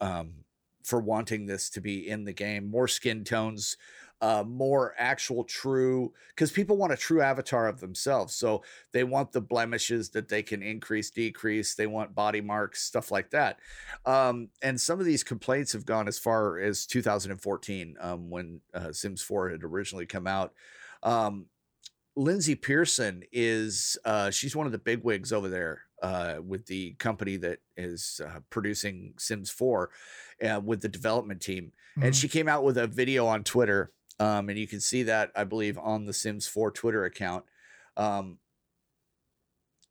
[0.00, 0.44] um,
[0.82, 2.70] for wanting this to be in the game.
[2.70, 3.76] More skin tones,
[4.20, 8.62] uh, more actual true because people want a true avatar of themselves so
[8.92, 13.30] they want the blemishes that they can increase decrease they want body marks stuff like
[13.30, 13.60] that
[14.06, 18.90] um, and some of these complaints have gone as far as 2014 um, when uh,
[18.90, 20.52] sims 4 had originally come out
[21.04, 21.46] um,
[22.18, 26.94] lyndsay pearson is uh, she's one of the big wigs over there uh, with the
[26.94, 29.90] company that is uh, producing sims 4
[30.42, 32.20] uh, with the development team and Mhm.
[32.20, 33.92] she came out with a video on Twitter.
[34.20, 37.44] Um, and you can see that I believe on the Sims 4 Twitter account.
[37.96, 38.38] Um,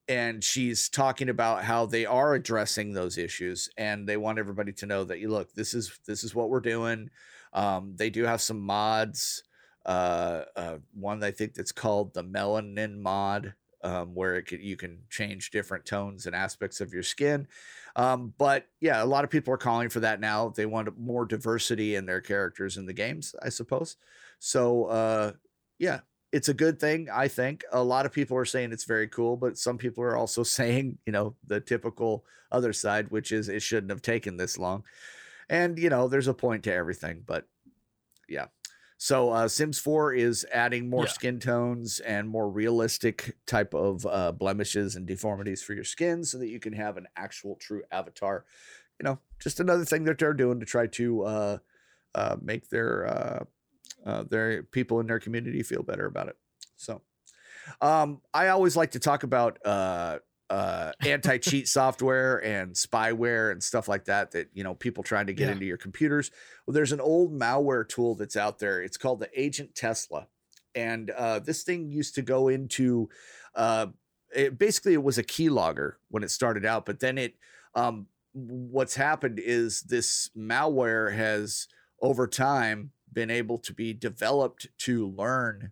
[0.09, 4.85] and she's talking about how they are addressing those issues, and they want everybody to
[4.85, 7.09] know that you look, this is this is what we're doing.
[7.53, 9.43] Um, they do have some mods.
[9.87, 14.75] Uh, uh, one I think that's called the Melanin mod, um, where it can, you
[14.75, 17.47] can change different tones and aspects of your skin.
[17.95, 20.49] Um, but yeah, a lot of people are calling for that now.
[20.49, 23.95] They want more diversity in their characters in the games, I suppose.
[24.39, 25.31] So uh,
[25.79, 26.01] yeah,
[26.33, 27.63] it's a good thing, I think.
[27.71, 30.97] A lot of people are saying it's very cool, but some people are also saying,
[31.05, 34.83] you know, the typical other side, which is it shouldn't have taken this long.
[35.49, 37.45] And you know, there's a point to everything, but
[38.27, 38.47] yeah.
[38.97, 41.07] So uh, Sims 4 is adding more Yeah.
[41.07, 46.37] skin tones and more realistic type of uh, blemishes and deformities for your skin, so
[46.39, 48.45] that you can have an actual true avatar
[48.99, 51.57] you know, just another thing that they're doing to try to uh,
[52.15, 53.45] uh, make their uh,
[54.05, 56.37] uh, their people in their community feel better about it.
[56.77, 57.01] So,
[57.81, 59.59] um, I always like to talk about
[60.49, 64.31] uh, uh, anti cheat software and spyware and stuff like that.
[64.31, 65.53] That you know, people trying to get Yeah.
[65.53, 66.31] into your computers.
[66.65, 68.81] Well, there's an old malware tool that's out there.
[68.81, 70.27] It's called the Agent Tesla,
[70.75, 73.09] and uh, this thing used to go into.
[73.55, 73.87] Uh,
[74.35, 77.35] it, basically, it was a keylogger when it started out, but then it.
[77.75, 81.67] Um, what's happened is this malware has
[82.01, 85.71] over time been able to be developed to learn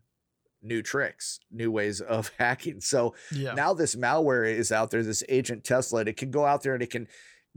[0.65, 2.81] new tricks, new ways of hacking.
[2.81, 3.53] So Yeah.
[3.53, 6.73] now this malware is out there, this agent Tesla, and it can go out there
[6.73, 7.07] and it can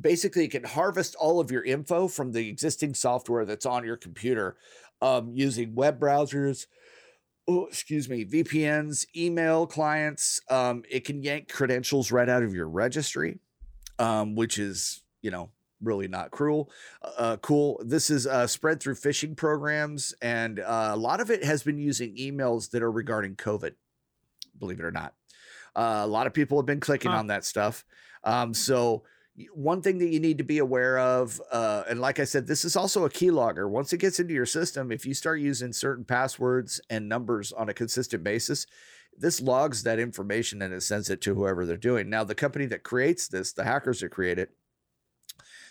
[0.01, 3.97] basically it can harvest all of your info from the existing software that's on your
[3.97, 4.57] computer
[5.03, 6.67] um, using web browsers.
[7.51, 10.41] Oh, excuse me, VPNs, email clients.
[10.51, 13.39] Um, it can yank credentials right out of your registry,
[13.99, 15.51] um, which is you know
[15.83, 16.71] really not cruel
[17.03, 17.81] uh, cool.
[17.85, 21.79] This is uh, spread through phishing programs and uh, a lot of it has been
[21.79, 23.75] using emails that are regarding covid
[24.59, 25.15] believe it or not.
[25.77, 27.19] Uh, a lot of people have been clicking Huh.
[27.19, 27.85] on that stuff.
[28.25, 29.05] Um, so
[29.55, 32.65] one thing that you need to be aware of uh, and like i said this
[32.65, 33.71] is also a keylogger.
[33.71, 37.69] Once it gets into your system if you start using certain passwords and numbers on
[37.69, 38.67] a consistent basis
[39.17, 42.09] this logs that information and it sends it to whoever they're doing.
[42.11, 44.51] Now the company that creates this the hackers that create it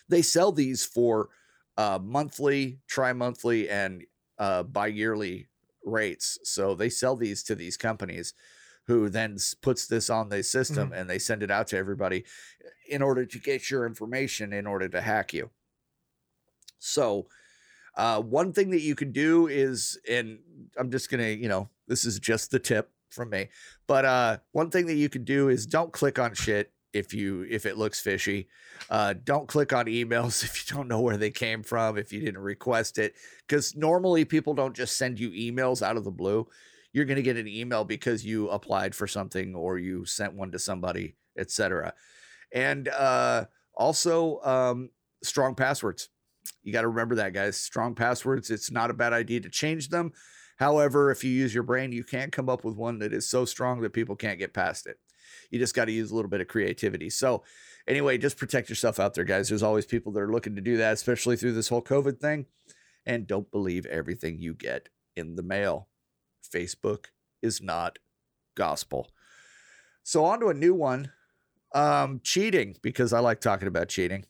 [0.09, 1.29] they sell these for
[1.77, 4.03] uh, monthly, tri-monthly, and
[4.39, 5.47] uh, bi-yearly
[5.83, 6.39] rates.
[6.43, 8.33] So they sell these to these companies,
[8.87, 12.23] who then puts this on the system and they send it out to everybody
[12.89, 15.49] in order to get your information in order to hack you.
[16.79, 17.27] So,
[17.95, 20.39] uh, one thing that you can do is, and
[20.77, 23.49] I'm just gonna, you know, this is just the tip from me,
[23.87, 27.45] but uh, one thing that you can do is don't click on shit if you
[27.49, 28.47] if it looks fishy.
[28.89, 32.19] Uh, don't click on emails if you don't know where they came from, if you
[32.19, 33.15] didn't request it,
[33.47, 36.47] because normally people don't just send you emails out of the blue.
[36.93, 40.51] You're going to get an email because you applied for something or you sent one
[40.51, 41.93] to somebody, etc.
[42.51, 44.89] And uh, also, um,
[45.23, 46.09] strong passwords.
[46.63, 47.57] You got to remember that, guys.
[47.57, 48.49] Strong passwords.
[48.49, 50.13] It's not a bad idea to change them.
[50.57, 53.45] However, if you use your brain, you can't come up with one that is so
[53.45, 54.97] strong that people can't get past it.
[55.49, 57.09] You just got to use a little bit of creativity.
[57.09, 57.43] So,
[57.87, 59.49] anyway, just protect yourself out there, guys.
[59.49, 62.45] There's always people that are looking to do that, especially through this whole COVID thing.
[63.05, 65.87] And don't believe everything you get in the mail.
[66.53, 67.05] Facebook
[67.41, 67.99] is not
[68.55, 69.09] gospel.
[70.03, 71.11] So, on to a new one
[71.73, 74.25] um, cheating, because I like talking about cheating.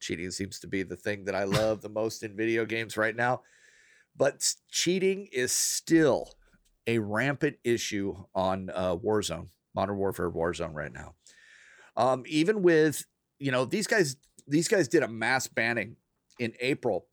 [0.00, 3.16] Cheating seems to be the thing that I love the most in video games right
[3.16, 3.42] now.
[4.16, 6.30] But cheating is still
[6.86, 11.14] a rampant issue on uh, Warzone, Modern Warfare Warzone right now.
[11.96, 13.04] Um, even with
[13.38, 15.96] you know these guys, these guys did a mass banning
[16.38, 17.06] in April.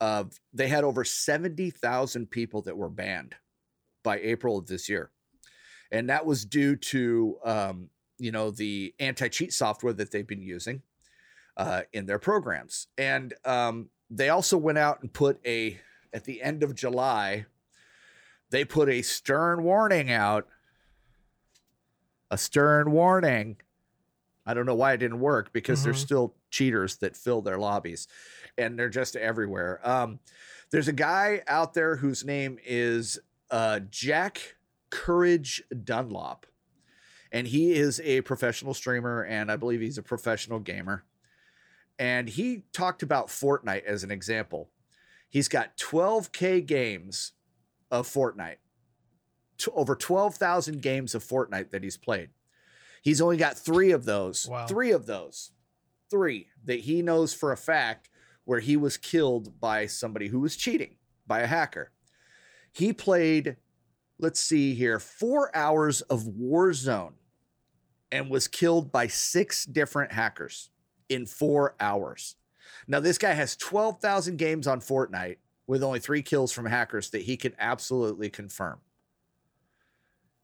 [0.00, 3.34] Of they had over seventy thousand people that were banned
[4.04, 5.10] by April of this year,
[5.90, 10.82] and that was due to um, you know the anti-cheat software that they've been using
[11.56, 15.80] uh, in their programs, and um, they also went out and put a
[16.12, 17.46] at the end of July.
[18.50, 20.46] They put a stern warning out
[22.30, 23.56] a stern warning.
[24.46, 26.06] I don't know why it didn't work because there's Mhm.
[26.06, 28.08] still cheaters that fill their lobbies
[28.56, 29.80] and they're just everywhere.
[29.86, 30.20] Um,
[30.70, 33.18] there's a guy out there whose name is
[33.50, 34.56] uh, Jack
[34.90, 36.46] Courage Dunlop,
[37.32, 41.04] and he is a professional streamer and I believe he's a professional gamer.
[41.98, 44.70] And he talked about Fortnite as an example.
[45.28, 47.32] He's got 12K games
[47.90, 48.58] of Fortnite
[49.58, 52.30] t- over 12,000 games of Fortnite that he's played.
[53.02, 54.46] He's only got three of those.
[54.48, 54.66] Wow.
[54.66, 55.52] Three of those.
[56.10, 58.08] Three that he knows for a fact
[58.44, 61.92] where he was killed by somebody who was cheating, by a hacker.
[62.72, 63.56] He played,
[64.18, 67.12] let's see here, four hours of Warzone
[68.10, 70.70] and was killed by six different hackers
[71.08, 72.36] in four hours.
[72.86, 77.22] Now, this guy has 12,000 games on Fortnite with only three kills from hackers that
[77.22, 78.80] he can absolutely confirm.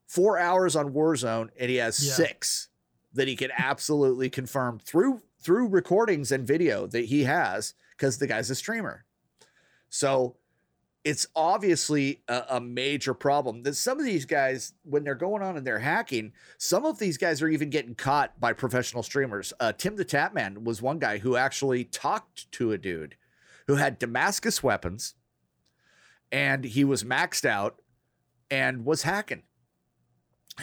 [0.07, 2.13] Four hours on Warzone, and he has Yeah.
[2.15, 2.69] six
[3.13, 8.27] that he can absolutely confirm through through recordings and video that he has because the
[8.27, 9.05] guy's a streamer.
[9.91, 10.37] So
[11.05, 15.55] it's obviously a, a major problem that some of these guys, when they're going on
[15.59, 19.53] and they're hacking, some of these guys are even getting caught by professional streamers.
[19.61, 23.17] Uh, Tim the Tatman was one guy who actually talked to a dude
[23.67, 25.15] who had Damascus weapons
[26.33, 27.83] and he was maxed out
[28.51, 29.43] and was hacking.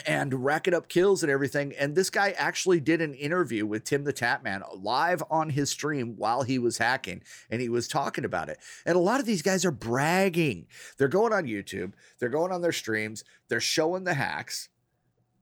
[0.06, 1.74] And racking up kills and everything.
[1.78, 6.16] And this guy actually did an interview with Tim the Tatman live on his stream
[6.18, 8.58] while he was hacking and he was talking about it.
[8.86, 10.68] And a lot of these guys are bragging.
[10.98, 14.70] They're going on YouTube, they're going on their streams, they're showing the hacks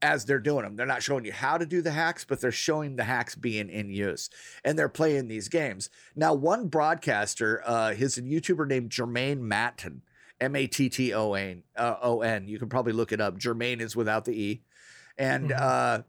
[0.02, 0.76] as they're doing them.
[0.76, 3.68] They're not showing you how to do the hacks, but they're showing the hacks being
[3.68, 4.30] in use
[4.64, 5.90] and they're playing these games.
[6.16, 10.02] Now, one broadcaster, uh, his YouTuber named Jermaine Matton
[10.40, 11.62] M A T T O N.
[11.76, 12.48] Uh, O N.
[12.48, 13.38] You can probably look it up.
[13.38, 14.62] Jermaine is without the E.
[15.18, 15.60] And Mhm.
[15.60, 16.02] uh,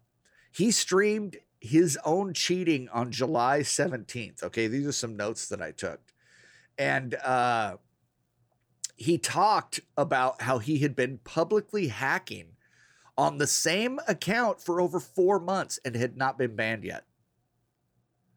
[0.51, 4.43] he streamed his own cheating on July 17th.
[4.43, 4.67] Okay.
[4.67, 5.99] These are some notes that I took.
[6.77, 7.77] And uh,
[8.95, 12.55] he talked about how he had been publicly hacking
[13.17, 17.05] on the same account for over four months and had not been banned yet.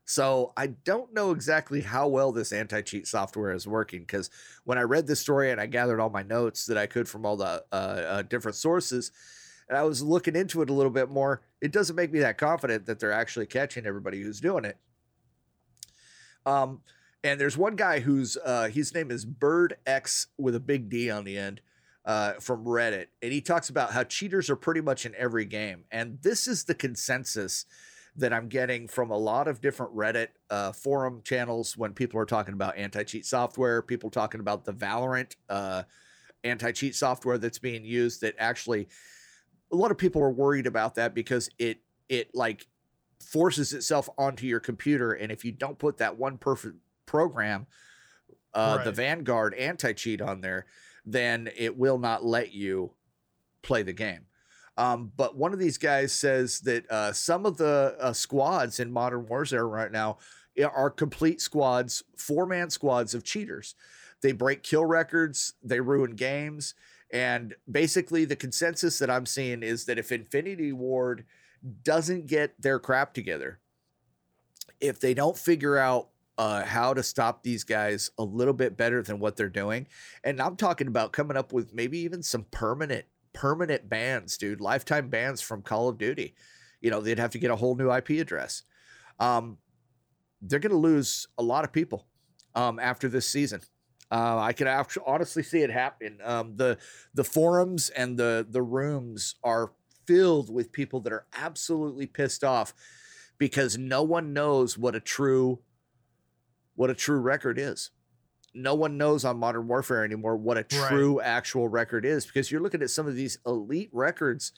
[0.05, 4.29] So I don't know exactly how well this anti-cheat software is working because
[4.65, 7.25] when I read this story and I gathered all my notes that I could from
[7.25, 9.13] all the uh, uh, different sources,
[9.69, 12.37] and I was looking into it a little bit more, it doesn't make me that
[12.37, 14.77] confident that they're actually catching everybody who's doing it.
[16.45, 16.83] Um,
[17.23, 21.11] and there's one guy who's uh, his name is Bird X with a big D
[21.11, 21.63] on the end
[22.05, 25.85] uh, from Reddit, and he talks about how cheaters are pretty much in every game,
[25.91, 27.65] and this is the consensus
[28.17, 32.27] that I'm getting from a lot of different Reddit uh, forum channels when people are
[32.27, 35.83] talking about anti-cheat software, people talking about the Valorant uh,
[36.45, 38.21] anti-cheat software that's being used.
[38.21, 38.89] That actually,
[39.73, 42.67] a lot of people are worried about that because it it like
[43.21, 47.67] forces itself onto your computer, and if you don't put that one perfect program,
[48.53, 50.67] uh, the Vanguard anti-cheat on there,
[51.05, 52.93] then it will not let you
[53.63, 54.27] play the game.
[54.77, 58.91] Um, but one of these guys says that uh, some of the uh, squads in
[58.91, 60.19] Modern Warfare right now
[60.63, 63.75] are complete squads, four man squads of cheaters.
[64.23, 66.75] They break kill records, they ruin games.
[67.11, 71.25] And basically, the consensus that I'm seeing is that if Infinity Ward
[71.83, 73.61] doesn't get their crap together,
[74.81, 79.03] if they don't figure out uh, how to stop these guys a little bit better
[79.03, 79.87] than what they're doing,
[80.25, 83.05] and I'm talking about coming up with maybe even some permanent
[83.35, 86.35] permanent bans, dude, lifetime bans from Call of Duty.
[86.81, 88.63] You know, they'd have to get a whole new IP address.
[89.19, 89.59] Um,
[90.41, 92.07] they're going to lose a lot of people
[92.55, 93.61] um, after this season.
[94.11, 96.19] Uh, I can actually honestly see it happen.
[96.23, 96.79] Um, the
[97.15, 99.73] the forums and the the rooms are
[100.07, 102.75] filled with people that are absolutely pissed off
[103.39, 105.61] because no one knows what a true
[106.77, 107.91] what a true record is
[108.55, 110.89] no one knows on modern warfare anymore what a Right.
[110.89, 114.53] true actual record is because you're looking at some of these elite records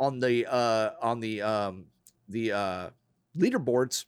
[0.00, 1.86] on the uh on the um
[2.28, 2.90] the uh
[3.36, 4.04] leaderboards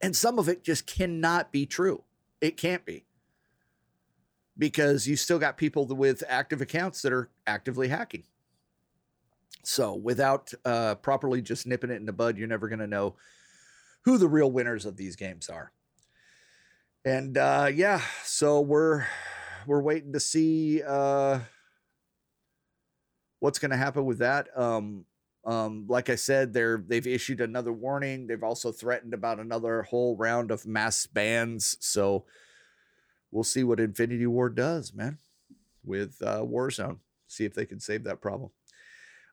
[0.00, 2.02] and some of it just cannot be true.
[2.40, 3.04] It can't be.
[4.58, 8.24] Because you still got people with active accounts that are actively hacking.
[9.64, 13.16] So without uh properly just nipping it in the bud you're never going to know
[14.04, 15.72] who the real winners of these games are
[17.04, 19.06] and uh yeah so we're
[19.66, 21.38] we're waiting to see uh
[23.40, 24.48] what's going to happen with that.
[24.56, 25.04] Um
[25.44, 28.26] um like i said they're they've issued another warning.
[28.28, 31.76] They've also threatened about another whole round of mass bans.
[31.80, 32.24] So
[33.32, 35.18] we'll see what infinity ward does man
[35.84, 36.98] with uh warzone.
[37.26, 38.50] See if they can save that problem.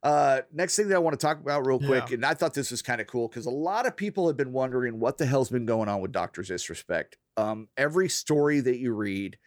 [0.01, 2.15] Uh next thing that i want to talk about real quick Yeah.
[2.15, 4.53] and i thought this was kind of cool because a lot of people have been
[4.53, 8.93] wondering what the hell's been going on with dr disrespect um every story that you
[8.93, 9.37] read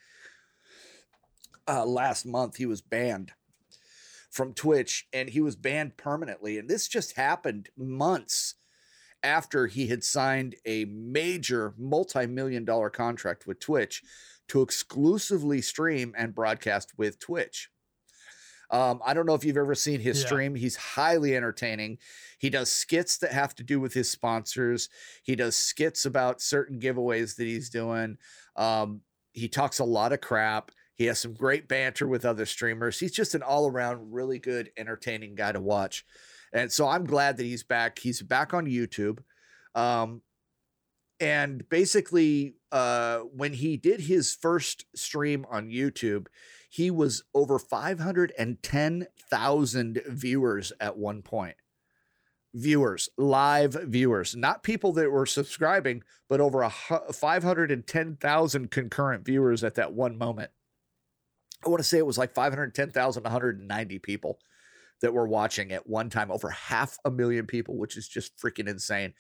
[1.69, 3.33] uh last month he was banned
[4.33, 6.59] from Twitch and he was banned permanently.
[6.59, 8.55] And this just happened months
[9.23, 14.03] after he had signed a major multi million dollar contract with Twitch
[14.49, 17.69] to exclusively stream and broadcast with Twitch.
[18.73, 20.27] Um, I don't know if you've ever seen his Yeah.
[20.27, 20.55] stream.
[20.55, 21.99] He's highly entertaining.
[22.39, 24.89] He does skits that have to do with his sponsors.
[25.23, 28.17] He does skits about certain giveaways that he's doing.
[28.57, 29.03] Um,
[29.33, 30.73] he talks a lot of crap.
[30.95, 32.99] He has some great banter with other streamers.
[32.99, 36.05] He's just an all around really good, entertaining guy to watch.
[36.53, 37.99] And so I'm glad that he's back.
[37.99, 39.21] He's back on YouTube.
[39.75, 40.23] Um,
[41.21, 46.27] and basically, uh, when he did his first stream on YouTube,
[46.73, 51.57] he was over 510,000 viewers at one point.
[52.55, 59.75] Viewers, live viewers, not people that were subscribing, but over a 510,000 concurrent viewers at
[59.75, 60.51] that one moment.
[61.63, 64.39] I want to say it was like 510,190 people
[65.03, 68.67] that were watching at one time, over half a million people, which is just freaking
[68.67, 69.13] insane.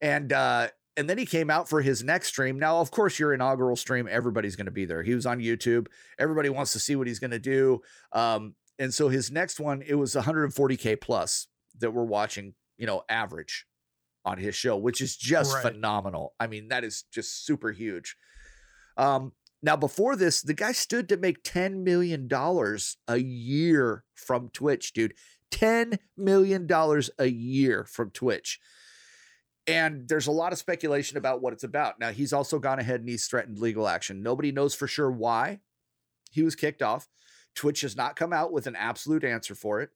[0.00, 0.68] And uh,
[1.00, 2.58] and then he came out for his next stream.
[2.58, 5.02] Now, of course, your inaugural stream, everybody's going to be there.
[5.02, 5.86] He was on YouTube.
[6.18, 7.80] Everybody wants to see what he's going to do.
[8.12, 11.46] Um, and so his next one, it was 140k plus
[11.78, 13.66] that we're watching, you know, average
[14.26, 15.62] on his show, which is just Right.
[15.62, 16.34] phenomenal.
[16.38, 18.16] I mean, that is just super huge.
[18.98, 19.32] Um,
[19.62, 24.92] now before this, the guy stood to make 10 million dollars a year from Twitch,
[24.92, 25.14] dude.
[25.50, 28.60] 10 million dollars a year from Twitch.
[29.70, 32.00] And there's a lot of speculation about what it's about.
[32.00, 34.20] Now, he's also gone ahead and he's threatened legal action.
[34.20, 35.60] Nobody knows for sure why
[36.32, 37.08] he was kicked off.
[37.54, 39.90] Twitch has not come out with an absolute answer for it.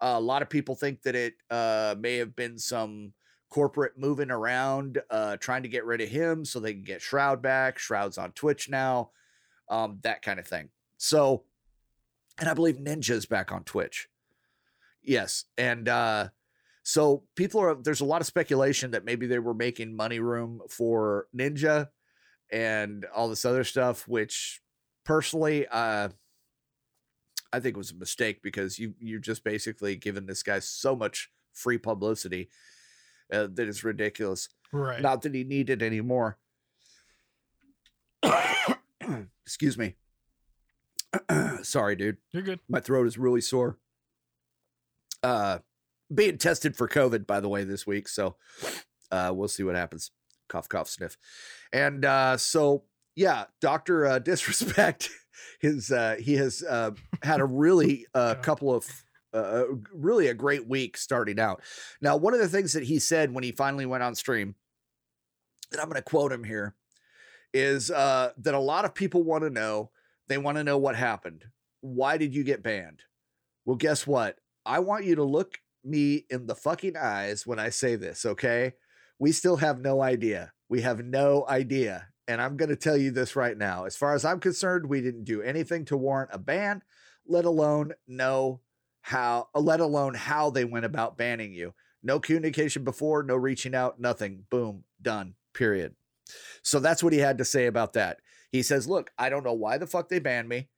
[0.00, 3.12] Uh, a lot of people think that it uh, may have been some
[3.50, 7.40] corporate moving around, uh, trying to get rid of him so they can get Shroud
[7.40, 7.78] back.
[7.78, 9.10] Shroud's on Twitch now,
[9.68, 10.70] um, that kind of thing.
[10.96, 11.44] So,
[12.40, 14.08] and I believe Ninja's back on Twitch.
[15.02, 16.30] Yes, and uh,
[16.84, 20.60] so people are there's a lot of speculation that maybe they were making money room
[20.68, 21.88] for Ninja
[22.52, 24.60] and all this other stuff, which
[25.04, 26.10] personally, uh,
[27.52, 31.30] I think was a mistake because you you're just basically giving this guy so much
[31.54, 32.50] free publicity
[33.32, 34.50] uh, that is ridiculous.
[34.70, 35.00] Right.
[35.00, 36.36] Not that he needed any more.
[39.46, 39.94] Excuse me.
[41.62, 42.18] Sorry, dude.
[42.32, 42.60] You're good.
[42.68, 43.78] My throat is really sore.
[45.22, 45.60] Uh,
[46.14, 48.08] being tested for COVID, by the way, this week.
[48.08, 48.36] So
[49.10, 50.10] uh, we'll see what happens.
[50.48, 51.16] Cough, cough, sniff.
[51.72, 52.84] And uh, so,
[53.16, 55.10] yeah, Doctor uh, Disrespect.
[55.60, 56.92] His uh, he has uh,
[57.22, 58.86] had a really uh, couple of
[59.34, 61.62] uh, really a great week starting out.
[62.00, 64.54] Now, one of the things that he said when he finally went on stream,
[65.72, 66.74] and I'm going to quote him here,
[67.52, 69.90] is uh, that a lot of people want to know.
[70.28, 71.44] They want to know what happened.
[71.80, 73.02] Why did you get banned?
[73.64, 74.38] Well, guess what?
[74.64, 78.74] I want you to look me in the fucking eyes when I say this, okay?
[79.18, 80.52] We still have no idea.
[80.68, 82.08] We have no idea.
[82.26, 83.84] And I'm going to tell you this right now.
[83.84, 86.82] As far as I'm concerned, we didn't do anything to warrant a ban,
[87.26, 88.60] let alone know
[89.02, 91.74] how, let alone how they went about banning you.
[92.02, 94.44] No communication before, no reaching out, nothing.
[94.50, 95.94] Boom, done, period.
[96.62, 98.18] So that's what he had to say about that.
[98.50, 100.68] He says, Look, I don't know why the fuck they banned me.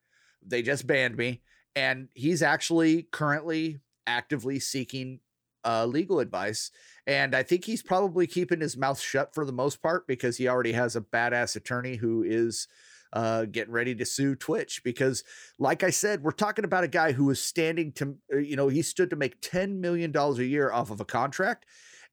[0.45, 1.41] They just banned me.
[1.75, 5.19] And he's actually currently actively seeking
[5.65, 6.71] uh, legal advice.
[7.05, 10.47] And I think he's probably keeping his mouth shut for the most part because he
[10.47, 12.67] already has a badass attorney who is
[13.13, 14.81] uh, getting ready to sue Twitch.
[14.83, 15.23] Because,
[15.59, 18.69] like I said, we're talking about a guy who was standing to, uh, you know,
[18.69, 21.65] he stood to make $10 million a year off of a contract.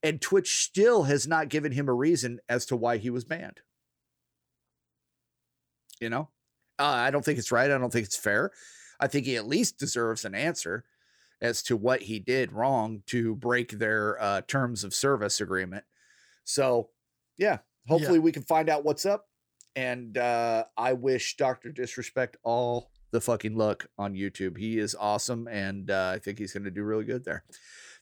[0.03, 3.61] And Twitch still has not given him a reason as to why he was banned.
[5.99, 6.29] You know,
[6.77, 7.71] uh, I don't think it's right.
[7.71, 8.51] I don't think it's fair.
[8.99, 10.83] I think he at least deserves an answer
[11.41, 15.83] as to what he did wrong to break their uh, terms of service agreement.
[16.43, 16.89] So,
[17.37, 19.25] yeah, hopefully we can find out what's up.
[19.75, 21.71] And uh, I wish Dr.
[21.71, 24.57] Disrespect all the fucking luck on YouTube.
[24.57, 25.47] He is awesome.
[25.47, 27.43] And uh, I think he's going to do really good there.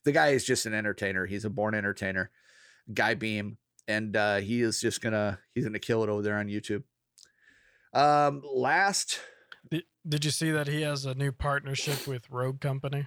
[0.04, 1.26] The guy is just an entertainer.
[1.26, 2.30] He's a born entertainer,
[2.92, 3.56] Guy Beahm.
[3.88, 6.46] And uh, he is just going to, he's going to kill it over there on
[6.46, 6.84] YouTube.
[7.92, 9.20] Um, last
[9.70, 13.06] Did, did you see that he has a new partnership with Rogue Company?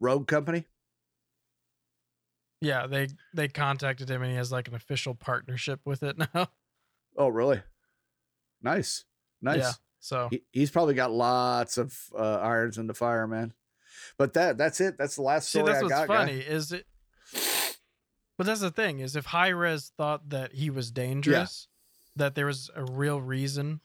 [0.00, 0.66] Rogue Company.
[2.60, 6.48] Yeah, they they contacted him and he has like an official partnership with it now.
[7.16, 7.60] Oh, really?
[8.62, 9.04] Nice,
[9.42, 9.58] nice.
[9.58, 9.72] Yeah.
[10.00, 13.52] So He, he's probably got lots of uh, irons in the fire, man.
[14.18, 14.96] But that that's it.
[14.98, 16.08] That's the last see, that's I what's got.
[16.08, 16.16] guy.
[16.26, 16.86] funny is it.
[18.36, 21.68] But that's the thing is if Hi-Rez thought that he was dangerous,
[22.16, 23.80] that there was a real reason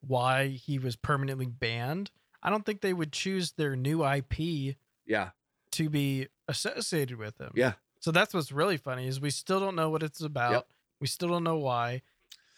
[0.00, 2.10] why he was permanently banned.
[2.42, 4.76] I don't think they would choose their new IP
[5.06, 5.30] Yeah,
[5.72, 7.50] to be associated with him.
[7.54, 10.66] yeah, So that's what's really funny is we still don't know what it's about.
[11.00, 12.02] We still don't know why.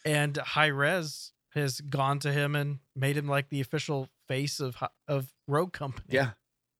[0.04, 4.76] And Hi-Rez has gone to him and made him like the official face of
[5.08, 6.06] of Rogue Company.
[6.10, 6.30] yeah.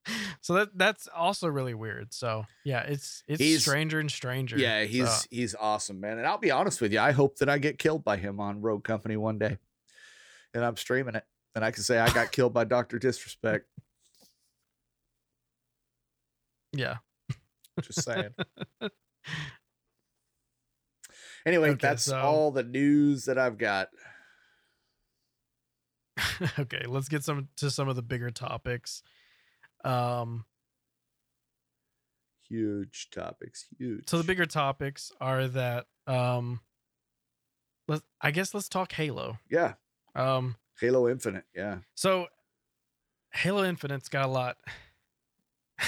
[0.41, 2.13] So that that's also really weird.
[2.13, 4.55] So yeah, it's it's He's- stranger and stranger.
[4.59, 6.19] Yeah, he's So, he's awesome, man.
[6.19, 8.61] And I'll be honest with you, I hope that I get killed by him on
[8.61, 9.57] Rogue Company one day,
[10.53, 11.23] and I'm streaming it,
[11.55, 13.65] and I can say I got killed by Doctor Disrespect.
[16.77, 16.97] yeah.
[17.81, 18.29] Just saying.
[21.45, 23.89] Anyway, Okay, that's so- all the news that I've got.
[26.59, 29.03] okay, let's get some to some of the bigger topics.
[29.83, 30.45] Um
[32.49, 34.07] Huge topics, huge.
[34.09, 36.61] so the bigger topics are that um
[37.87, 39.37] let I guess let's talk Halo.
[39.49, 39.73] yeah,
[40.15, 41.43] Um Halo Infinite.
[41.55, 42.27] Yeah, So
[43.33, 44.57] Halo Infinite's got a lot.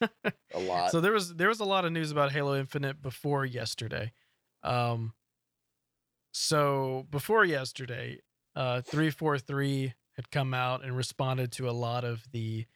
[0.54, 0.90] a lot.
[0.90, 4.12] so there was there was a lot of news about Halo Infinite before yesterday.
[4.62, 5.12] Um
[6.32, 8.20] so before yesterday,
[8.54, 12.66] uh 343 had come out and responded to a lot of the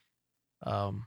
[0.62, 1.06] um,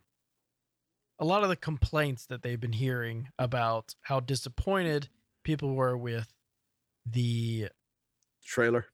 [1.20, 5.10] a lot of the complaints that they've been hearing about how disappointed
[5.44, 6.34] people were with
[7.06, 7.68] the
[8.44, 8.86] Trailer.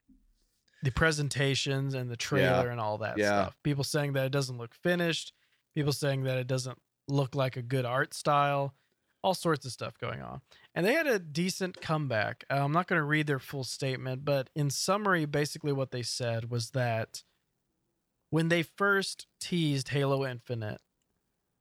[0.83, 3.25] the presentations and the trailer and all that Yeah.
[3.43, 3.57] stuff.
[3.63, 5.31] People saying that it doesn't look finished.
[5.75, 6.77] People saying that it doesn't
[7.09, 8.73] look like a good art style.
[9.21, 10.39] All sorts of stuff going on.
[10.73, 12.45] And they had a decent comeback.
[12.49, 16.03] Uh, I'm not going to read their full statement, but in summary, basically what they
[16.03, 17.23] said was that
[18.29, 20.79] when they first teased Halo Infinite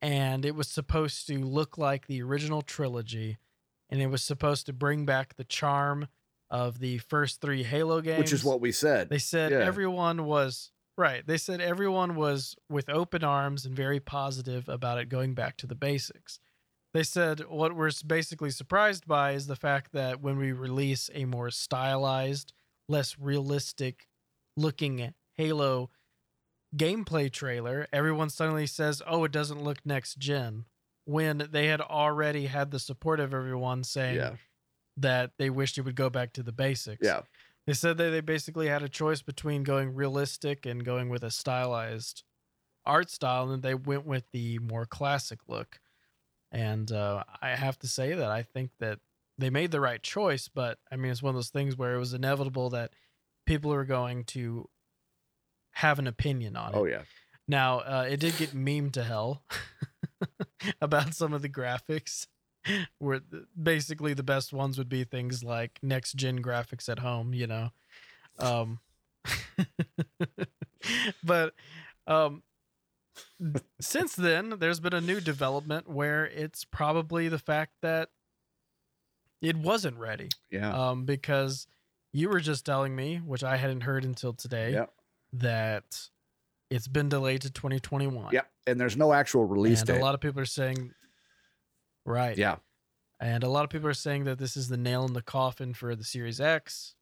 [0.01, 3.39] and it was supposed to look like the original trilogy
[3.91, 6.07] and it was supposed to bring back the charm
[6.51, 8.19] of the first three Halo games.
[8.19, 9.09] Which is what we said.
[9.09, 9.59] They said Yeah.
[9.59, 11.27] everyone was right.
[11.27, 15.67] They said everyone was with open arms and very positive about it going back to
[15.67, 16.41] the basics.
[16.93, 21.25] They said what we're basically surprised by is the fact that when we release a
[21.25, 22.53] more stylized,
[22.89, 24.09] less realistic
[24.57, 25.91] looking Halo
[26.77, 30.65] gameplay trailer, everyone suddenly says, "Oh, it doesn't look next gen."
[31.05, 34.37] When they had already had the support of everyone saying yeah.
[34.99, 37.01] that they wished it would go back to the basics.
[37.03, 37.23] Yeah.
[37.69, 41.31] They said that they basically had a choice between going realistic and going with a
[41.31, 42.23] stylized
[42.87, 45.79] art style, and they went with the more classic look.
[46.51, 49.01] And uh, I have to say that I think that
[49.37, 51.99] they made the right choice, but I mean, it's one of those things where it
[51.99, 52.95] was inevitable that
[53.45, 54.71] people are going to
[55.73, 56.79] have an opinion on it.
[56.79, 57.03] Oh yeah.
[57.47, 59.43] Now, uh, it did get meme to hell
[60.81, 62.29] about some of the graphics,
[62.99, 63.21] where
[63.61, 67.71] basically the best ones would be things like next gen graphics at home, you know.
[68.39, 68.81] Um,
[71.25, 71.55] but
[72.07, 72.43] um,
[73.81, 78.11] since then, there's been a new development where it's probably the fact that
[79.41, 80.91] it wasn't ready Yeah.
[80.91, 81.66] um, because
[82.12, 84.85] you were just telling me, which I hadn't heard until today,
[85.35, 86.09] that
[86.71, 88.33] it's been delayed to 2021.
[88.33, 88.51] Yep.
[88.66, 89.99] And there's no actual release and date.
[89.99, 90.93] a lot of people are saying,
[92.09, 92.37] right.
[92.37, 92.57] yeah.
[93.21, 95.75] And a lot of people are saying that this is the nail in the coffin
[95.75, 96.95] for the Series X,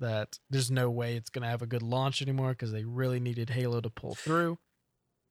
[0.00, 3.20] that there's no way it's going to have a good launch anymore because they really
[3.20, 4.58] needed Halo to pull through.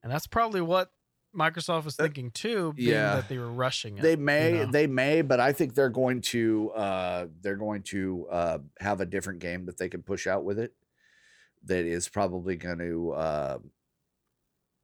[0.02, 0.92] And that's probably what
[1.38, 3.16] Microsoft was Uh, thinking too, being yeah.
[3.16, 4.02] that they were rushing it.
[4.02, 4.72] They may, you know?
[4.72, 9.06] they may, but I think they're going to, uh, they're going to uh, have a
[9.06, 10.74] different game that they can push out with it.
[11.66, 13.58] That is probably going to uh,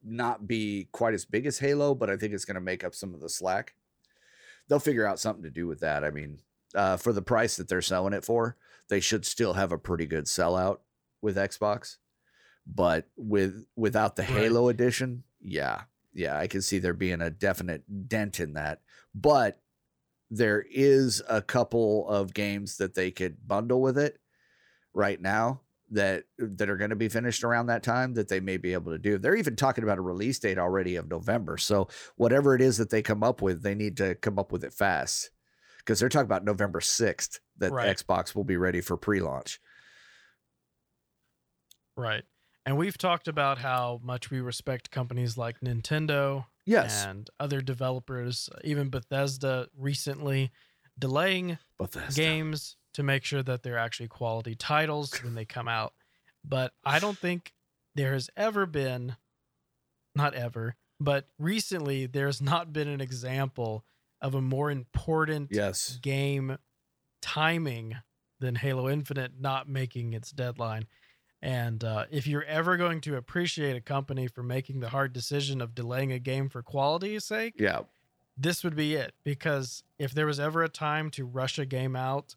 [0.04, 2.94] not be quite as big as Halo, but I think it's going to make up
[2.94, 3.74] some of the slack.
[4.68, 6.04] They'll figure out something to do with that.
[6.04, 6.40] I mean,
[6.76, 8.58] uh, for the price that they're selling it for,
[8.90, 10.80] they should still have a pretty good sellout
[11.22, 11.98] with Xbox.
[12.66, 14.32] But with without the Right.
[14.32, 18.82] Halo edition, yeah, yeah, I can see there being a definite dent in that.
[19.16, 19.62] But
[20.30, 24.20] there is a couple of games that they could bundle with it
[24.94, 25.62] right now
[25.92, 28.92] that that are going to be finished around that time that they may be able
[28.92, 29.18] to do.
[29.18, 31.58] They're even talking about a release date already of November.
[31.58, 34.64] So whatever it is that they come up with, they need to come up with
[34.64, 35.30] it fast
[35.80, 37.96] because they're talking about November 6th that Right.
[37.96, 39.60] Xbox will be ready for pre-launch.
[41.96, 42.24] Right.
[42.66, 48.50] And we've talked about how much we respect companies like Nintendo Yes, and other developers,
[48.66, 50.52] even Bethesda recently
[51.00, 52.20] delaying Bethesda.
[52.22, 55.94] games to make sure that they're actually quality titles when they come out.
[56.44, 57.54] But I don't think
[57.94, 59.16] there has ever been,
[60.16, 63.86] not ever, but recently there's not been an example
[64.20, 66.00] of a more important Yes.
[66.02, 66.58] game
[67.22, 67.98] timing
[68.40, 70.88] than Halo Infinite not making its deadline.
[71.40, 75.62] And uh, if you're ever going to appreciate a company for making the hard decision
[75.62, 77.82] of delaying a game for quality's sake, Yeah.
[78.36, 79.14] this would be it.
[79.24, 82.36] Because if there was ever a time to rush a game out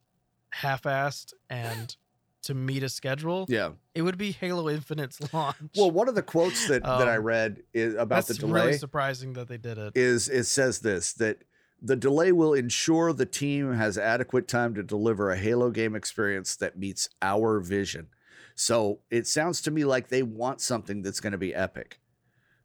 [0.51, 1.97] half assed and
[2.43, 3.73] to meet a schedule, Yeah.
[3.95, 5.57] it would be Halo Infinite's launch.
[5.77, 8.67] Well, one of the quotes that, that I Um, read is about the delay.
[8.67, 9.93] really surprising that they did it.
[9.95, 11.45] is it says this that
[11.83, 16.57] the delay will ensure the team has adequate time to deliver a Halo game experience
[16.57, 18.09] that meets our vision.
[18.55, 21.99] So it sounds to me like they want something that's going to be epic.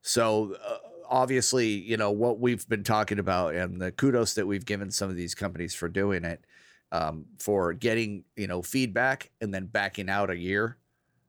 [0.02, 0.78] So uh,
[1.10, 5.10] obviously, you know what we've been talking about, and the kudos that we've given some
[5.10, 6.44] of these companies for doing it,
[6.92, 10.78] um, for getting you know feedback and then backing out a year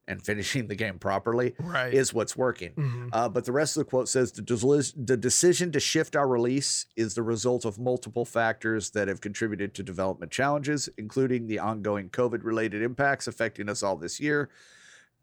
[0.09, 1.93] and finishing the game properly right.
[1.93, 2.73] is what's working.
[2.73, 3.09] Mhm.
[3.13, 6.29] Uh, but the rest of the quote says the, delis- the decision to shift our
[6.29, 11.59] release is the result of multiple factors that have contributed to development challenges, including the
[11.59, 14.49] ongoing COVID related impacts affecting us all this year.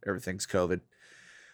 [0.05, 0.81] Everything's COVID.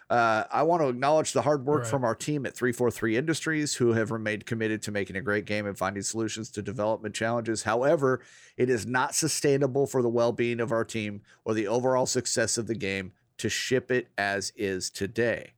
[0.10, 1.89] Uh, I want to acknowledge the hard work Right.
[1.91, 5.68] from our team at 343 Industries, who have remained committed to making a great game
[5.68, 7.64] and finding solutions to development challenges.
[7.64, 8.22] However,
[8.57, 12.57] it is not sustainable for the well being of our team or the overall success
[12.57, 15.53] of the game to ship it as is today.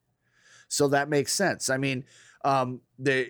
[0.67, 1.69] So that makes sense.
[1.69, 2.03] I mean,
[2.43, 3.29] Um, they,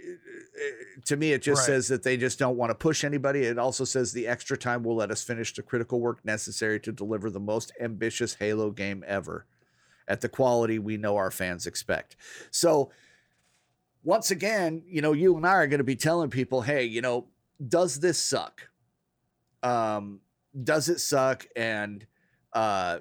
[1.04, 1.66] to me, it just Right.
[1.74, 3.42] says that they just don't want to push anybody.
[3.42, 6.94] It also says the extra time will let us finish the critical work necessary to
[6.94, 9.46] deliver the most ambitious Halo game ever
[10.12, 12.18] at the quality we know our fans expect.
[12.52, 12.92] So,
[14.04, 17.02] once again, you know, you and I are going to be telling people, hey, you
[17.02, 17.28] know,
[17.66, 18.68] does this suck?
[19.64, 20.20] Um,
[20.62, 21.46] does it suck?
[21.56, 22.06] And,
[22.52, 23.00] uh,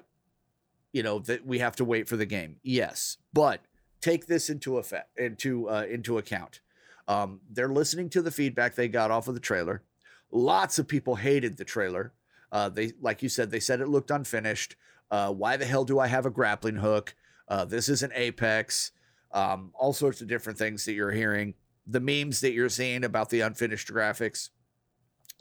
[0.93, 2.57] you know, that we have to wait for the game.
[2.63, 3.59] Yes, but
[3.99, 6.61] take this into effect into uh, into account.
[7.09, 9.83] Um, they're listening to the feedback they got off of the trailer.
[10.31, 12.13] Lots of people hated the trailer.
[12.53, 14.75] Uh, they, like you said, they said it looked unfinished.
[15.11, 17.13] Uh, why the hell do I have a grappling hook?
[17.47, 18.91] Uh, this is an Apex.
[19.33, 21.53] Um, all sorts of different things that you're hearing.
[21.85, 24.49] The memes that you're seeing about the unfinished graphics.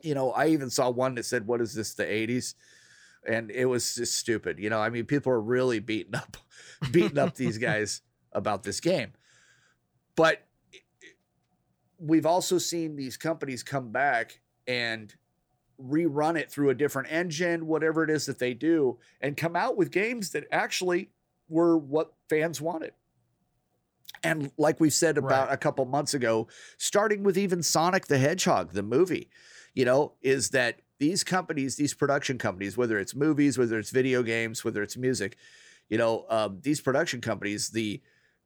[0.03, 1.95] You know, I even saw one that said, "What is this?
[1.95, 2.55] The '80s?"
[3.27, 4.59] And it was just stupid.
[4.59, 6.37] You know, I mean, people are really beating up,
[6.91, 8.03] beating up these guys
[8.33, 9.13] about this game.
[10.17, 10.47] But
[11.99, 15.15] we've also seen these companies come back and
[15.83, 19.77] rerun it through a different engine, whatever it is that they do, and come out
[19.77, 21.11] with games that actually
[21.49, 22.93] were what fans wanted.
[24.23, 25.55] And like we've said about Right.
[25.55, 29.31] a couple months ago, starting with even Sonic the Hedgehog, the movie,
[29.75, 34.23] you know, is that these companies, these production companies, whether it's movies, whether it's video
[34.23, 35.37] games, whether it's music,
[35.89, 38.03] you know, um, these production companies, the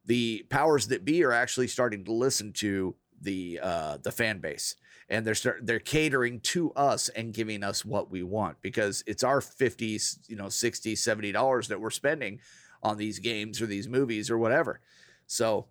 [0.07, 4.77] the powers that be are actually starting to listen to the uh, the fan base,
[5.09, 9.23] and they're start, they're catering to us and giving us what we want because it's
[9.23, 9.99] our 50
[10.29, 12.41] you know 60 70 dollars that we're spending
[12.83, 14.81] on these games or these movies or whatever.
[15.27, 15.67] So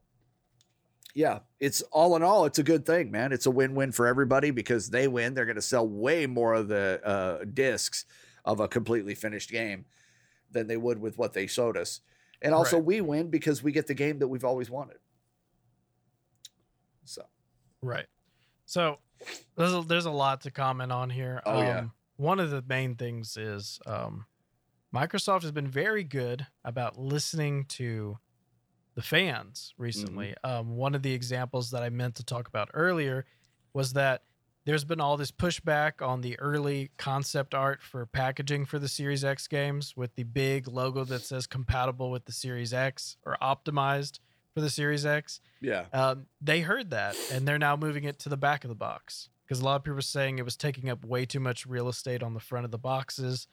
[1.15, 3.31] yeah it's all in all it's a good thing man.
[3.31, 5.33] It's a win-win for everybody because they win.
[5.33, 8.05] They're going to sell way more of the uh, discs
[8.45, 9.85] of a completely finished game
[10.51, 12.01] than they would with what they showed us.
[12.41, 12.85] And also Right.
[12.85, 14.97] we win because we get the game that we've always wanted.
[17.05, 17.23] So.
[17.81, 18.05] Right.
[18.73, 18.97] So
[19.55, 21.43] there's a, there's a lot to comment on here.
[21.45, 21.77] Oh, yeah.
[21.77, 24.25] Um, One of the main things is um,
[24.91, 28.17] Microsoft has been very good about listening to
[28.95, 30.33] the fans recently.
[30.43, 30.51] Mm-hmm.
[30.71, 33.25] Um, one of the examples that I meant to talk about earlier
[33.75, 34.23] was that
[34.65, 39.23] there's been all this pushback on the early concept art for packaging for the Series
[39.23, 44.17] X games with the big logo that says compatible with the Series X or optimized
[44.53, 48.29] for the Series X yeah um, they heard that and they're now moving it to
[48.29, 50.89] the back of the box because a lot of people were saying it was taking
[50.89, 53.47] up way too much real estate on the front of the boxes.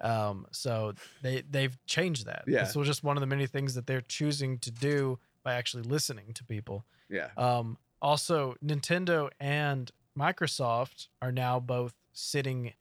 [0.00, 0.92] Um, so
[1.22, 2.44] they they've changed that.
[2.46, 2.64] Yeah.
[2.64, 5.84] This was just one of the many things that they're choosing to do by actually
[5.84, 6.84] listening to people.
[7.08, 12.72] yeah Um, also, Nintendo and Microsoft are now both sitting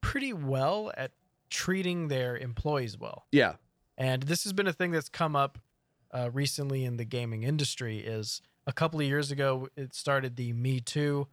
[0.00, 1.12] pretty well at
[1.50, 3.54] treating their employees well yeah
[3.96, 5.58] and this has been a thing that's come up
[6.14, 10.52] uh, recently in the gaming industry is a couple of years ago it started the
[10.52, 11.26] me too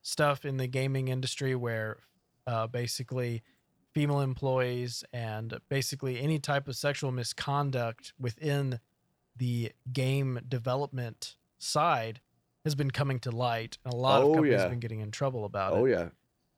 [0.00, 1.98] stuff in the gaming industry where
[2.46, 3.42] uh, basically
[3.92, 8.80] female employees and basically any type of sexual misconduct within
[9.36, 12.20] the game development side
[12.64, 14.60] has been coming to light and a lot Oh, of companies yeah.
[14.62, 16.08] have been getting in trouble about it oh yeah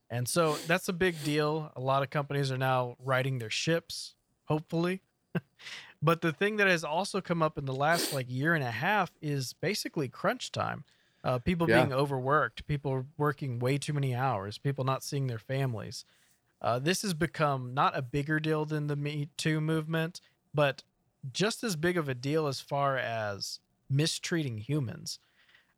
[0.09, 1.71] and so that's a big deal.
[1.77, 5.01] A lot of companies are now riding their ships, hopefully.
[6.01, 8.71] but the thing that has also come up in the last like year and a
[8.71, 10.85] half is basically crunch time.
[11.23, 11.73] Uh, people Yeah.
[11.81, 16.03] being overworked, people working way too many hours, people not seeing their families.
[16.61, 20.21] Uh, this has become not a bigger deal than the Me Too movement,
[20.53, 20.83] but
[21.31, 25.19] just as big of a deal as far as mistreating humans.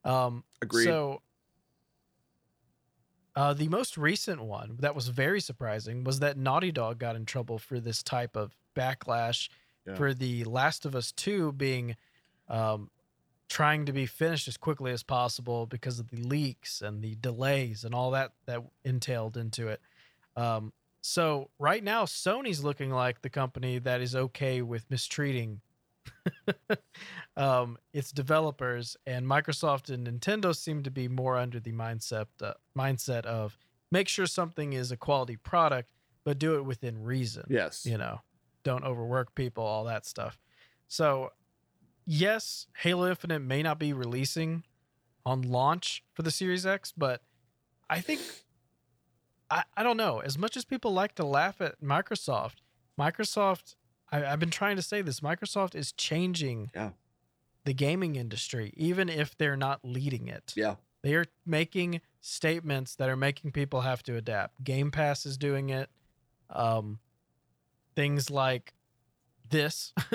[0.05, 1.23] Um, agreed so,
[3.35, 7.25] uh, the most recent one that was very surprising was that Naughty Dog got in
[7.25, 9.49] trouble for this type of backlash
[9.85, 9.95] Yeah.
[9.95, 11.95] for the Last of Us 2 being
[12.47, 12.89] um,
[13.49, 17.83] trying to be finished as quickly as possible because of the leaks and the delays
[17.83, 19.81] and all that that entailed into it.
[20.35, 25.59] Um, so right now, Sony's looking like the company that is okay with mistreating
[27.37, 32.53] um, its developers, and Microsoft and Nintendo seem to be more under the mindset uh,
[32.77, 33.57] mindset of
[33.91, 35.89] make sure something is a quality product,
[36.23, 37.43] but do it within reason.
[37.49, 38.21] yes You know,
[38.63, 40.39] don't overwork people, all that stuff.
[40.87, 41.31] So,
[42.05, 44.63] yes, Halo Infinite may not be releasing
[45.25, 47.21] on launch for the Series X, but
[47.89, 48.21] I think
[49.49, 50.19] I, I don't know.
[50.19, 52.55] As much as people like to laugh at Microsoft,
[52.99, 53.75] Microsoft
[54.11, 56.91] I, I've been trying to say this, Microsoft is changing Yeah.
[57.65, 60.53] the gaming industry, even if they're not leading it.
[60.55, 64.63] yeah They are making statements that are making people have to adapt.
[64.63, 65.89] Game Pass is doing it.
[66.49, 66.99] Um,
[67.95, 68.73] things like
[69.49, 69.93] this.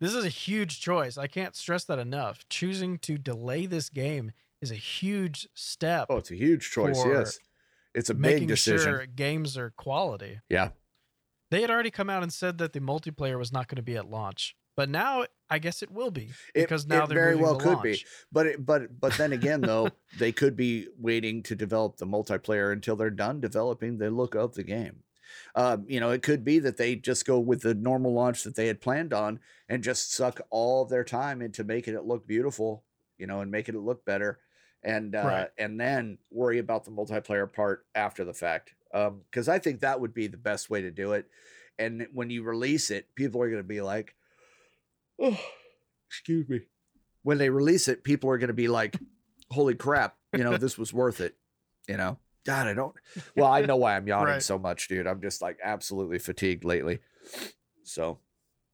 [0.00, 1.16] this is a huge choice.
[1.18, 2.46] I can't stress that enough.
[2.48, 6.06] Choosing to delay this game is a huge step.
[6.10, 7.02] Oh, it's a huge choice.
[7.04, 7.38] Yes,
[7.94, 8.84] it's a big decision.
[8.92, 10.40] sure games are quality.
[10.48, 10.70] Yeah.
[11.50, 13.96] They had already come out and said that the multiplayer was not going to be
[13.96, 17.36] at launch, but now I guess it will be It- because now it they're very
[17.36, 18.02] well could be.
[18.30, 22.72] But it, but but then again, though, they could be waiting to develop the multiplayer
[22.72, 25.02] until they're done developing the look of the game.
[25.54, 28.56] Um, you know, it could be that they just go with the normal launch that
[28.56, 32.26] they had planned on and just suck all of their time into making it look
[32.26, 32.84] beautiful,
[33.18, 34.40] you know, and making it look better,
[34.82, 35.48] and uh, Right.
[35.58, 38.74] and then worry about the multiplayer part after the fact.
[38.92, 41.26] Because I think that would be the best way to do it.
[41.78, 44.14] And when you release it, people are going to be like,
[45.18, 45.38] "Oh,
[46.08, 46.60] excuse me."
[47.22, 48.96] When they release it, people are going to be like,
[49.50, 50.16] "Holy crap!
[50.32, 51.36] You know, this was worth it."
[51.88, 52.94] You know, God, I don't.
[53.36, 54.42] Well, I know why I'm yawning Right.
[54.42, 55.06] so much, dude.
[55.06, 56.98] I'm just like absolutely fatigued lately.
[57.84, 58.18] So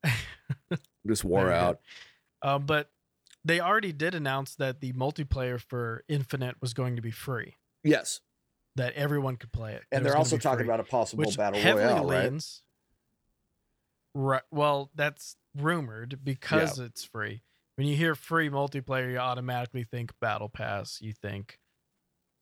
[1.07, 1.79] just wore out.
[2.41, 2.89] Um, but
[3.45, 8.21] they already did announce that the multiplayer for Infinite was going to be free, Yes,
[8.75, 9.83] that everyone could play it.
[9.91, 12.61] and It they're also talking free, about a possible battle royale, leans.
[14.15, 14.41] Right.
[14.51, 17.43] Well, that's rumored because it's free.
[17.75, 20.99] When you hear free multiplayer, you automatically think Battle Pass.
[21.01, 21.59] You think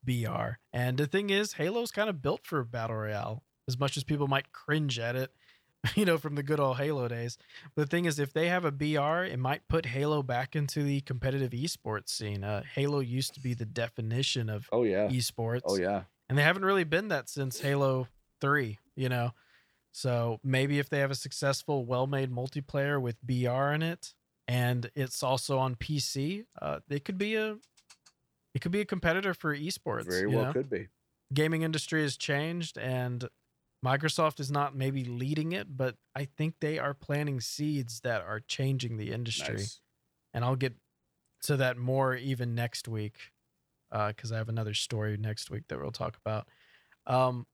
[0.03, 0.59] BR.
[0.73, 3.43] And the thing is, Halo's kind of built for battle royale.
[3.67, 5.31] As much as people might cringe at it,
[5.95, 7.37] you know, from the good old Halo days.
[7.75, 10.83] But the thing is, if they have a BR, it might put Halo back into
[10.83, 12.43] the competitive esports scene.
[12.43, 15.09] Uh, Halo used to be the definition of Oh yeah.
[15.09, 16.03] esports Oh yeah.
[16.29, 18.07] and they haven't really been that since Halo
[18.41, 19.31] 3, you know.
[19.91, 24.13] So maybe if they have a successful, well-made multiplayer with BR in it,
[24.47, 27.57] and it's also on PC, uh, it could be a
[28.57, 30.09] it could be a competitor for esports.
[30.09, 30.51] Very well know?
[30.51, 30.87] could be.
[31.31, 33.29] Gaming industry has changed, and
[33.85, 38.39] Microsoft is not maybe leading it, but I think they are planting seeds that are
[38.39, 39.81] changing the industry Nice.
[40.33, 40.73] and I'll get
[41.43, 43.31] to that more even next week
[43.91, 46.47] because I have another story next week that we'll talk about.
[47.05, 47.45] Um,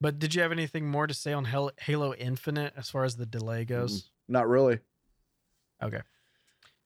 [0.00, 3.26] but did you have anything more to say on Halo Infinite as far as the
[3.26, 4.10] delay goes?
[4.28, 4.78] Not really.
[5.82, 6.00] Okay.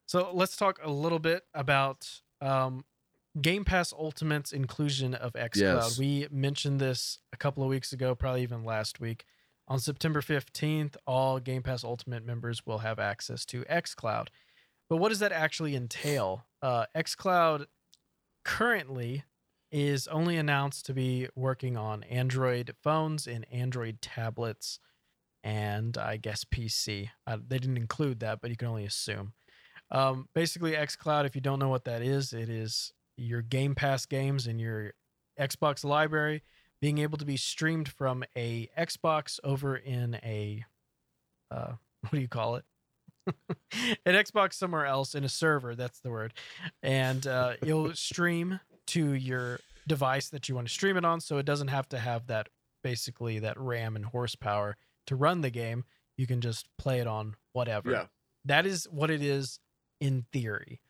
[0.06, 2.10] So let's talk a little bit about
[2.40, 2.84] um,
[3.40, 5.56] Game Pass Ultimate's inclusion of xCloud.
[5.56, 5.98] Yes.
[5.98, 9.24] We mentioned this a couple of weeks ago, probably even last week.
[9.68, 14.28] On September 15th, all Game Pass Ultimate members will have access to xCloud.
[14.88, 16.44] But what does that actually entail?
[16.60, 17.66] Uh, xCloud
[18.44, 19.24] currently
[19.70, 24.80] is only announced to be working on Android phones and Android tablets
[25.44, 27.10] and I guess PC.
[27.26, 29.32] Uh, they didn't include that, but you can only assume.
[29.90, 34.06] Um, basically, xCloud, if you don't know what that is, it is your Game Pass
[34.06, 34.94] games in your
[35.38, 36.42] Xbox library
[36.80, 40.64] being able to be streamed from a Xbox over in a
[41.50, 42.64] uh, what do you call it?
[44.06, 45.74] An Xbox somewhere else in a server.
[45.74, 46.32] That's the word,
[46.82, 51.36] and uh, you'll stream to your device that you want to stream it on, so
[51.38, 52.48] it doesn't have to have that
[52.82, 55.84] basically that RAM and horsepower to run the game.
[56.16, 57.90] You can just play it on whatever.
[57.90, 58.06] Yeah.
[58.46, 59.60] That is what it is
[60.00, 60.80] in theory.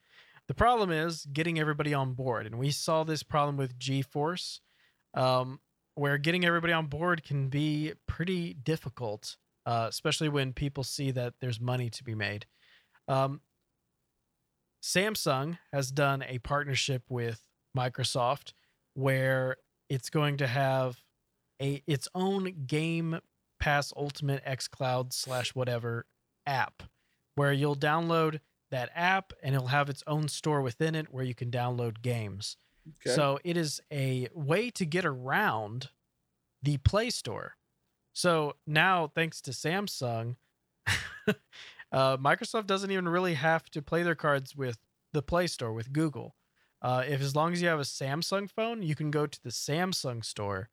[0.50, 4.58] The problem is getting everybody on board, and we saw this problem with GeForce,
[5.14, 5.60] um,
[5.94, 11.34] where getting everybody on board can be pretty difficult, uh, especially when people see that
[11.40, 12.46] there's money to be made.
[13.06, 13.42] Um,
[14.82, 17.44] Samsung has done a partnership with
[17.78, 18.52] Microsoft
[18.94, 19.54] where
[19.88, 20.96] it's going to have
[21.62, 23.20] a its own Game
[23.60, 26.06] Pass Ultimate X Cloud slash whatever
[26.44, 26.82] app
[27.36, 28.40] where you'll download
[28.70, 32.56] that app and it'll have its own store within it where you can download games.
[33.06, 33.14] Okay.
[33.14, 35.90] So it is a way to get around
[36.62, 37.56] the Play Store.
[38.12, 40.36] So now, thanks to Samsung,
[41.28, 44.78] uh, Microsoft doesn't even really have to play their cards with
[45.12, 46.34] the Play Store with Google.
[46.82, 49.50] Uh, if as long as you have a Samsung phone, you can go to the
[49.50, 50.70] Samsung store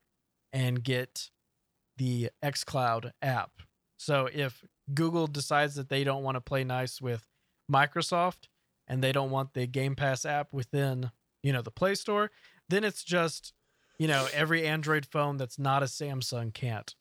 [0.54, 1.30] and get
[1.98, 3.52] the xCloud app.
[3.98, 7.26] So if Google decides that they don't want to play nice with
[7.72, 8.48] Microsoft
[8.88, 11.12] and they don't want the Game Pass app within,
[11.44, 12.32] you know, the Play Store,
[12.70, 13.54] then it's just,
[14.00, 16.96] you know, every Android phone that's not a Samsung can't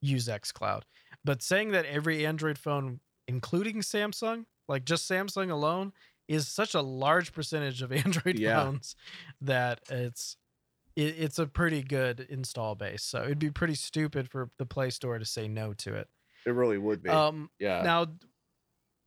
[0.00, 0.82] use xCloud.
[1.24, 5.92] But saying that every Android phone including Samsung, like just Samsung alone,
[6.28, 8.62] is such a large percentage of Android Yeah.
[8.64, 8.94] phones
[9.40, 10.36] that it's
[10.94, 13.02] it, it's a pretty good install base.
[13.02, 16.08] So it'd be pretty stupid for the Play Store to say no to it.
[16.46, 17.10] it really would be.
[17.10, 17.82] Um, yeah.
[17.82, 18.06] now,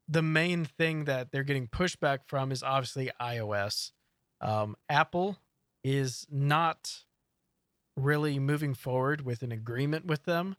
[0.10, 3.91] the main thing that they're getting pushback from is obviously iOS.
[4.41, 5.38] Um, Apple
[5.84, 7.03] is not
[7.95, 10.55] really moving forward with an agreement with them.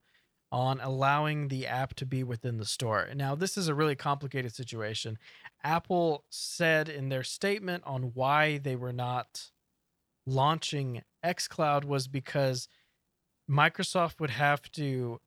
[0.52, 3.08] on allowing the app to be within the store.
[3.14, 5.16] Now, this is a really complicated situation.
[5.62, 9.52] Apple said in their statement on why they were not
[10.26, 12.68] launching xCloud was because
[13.48, 15.20] Microsoft would have to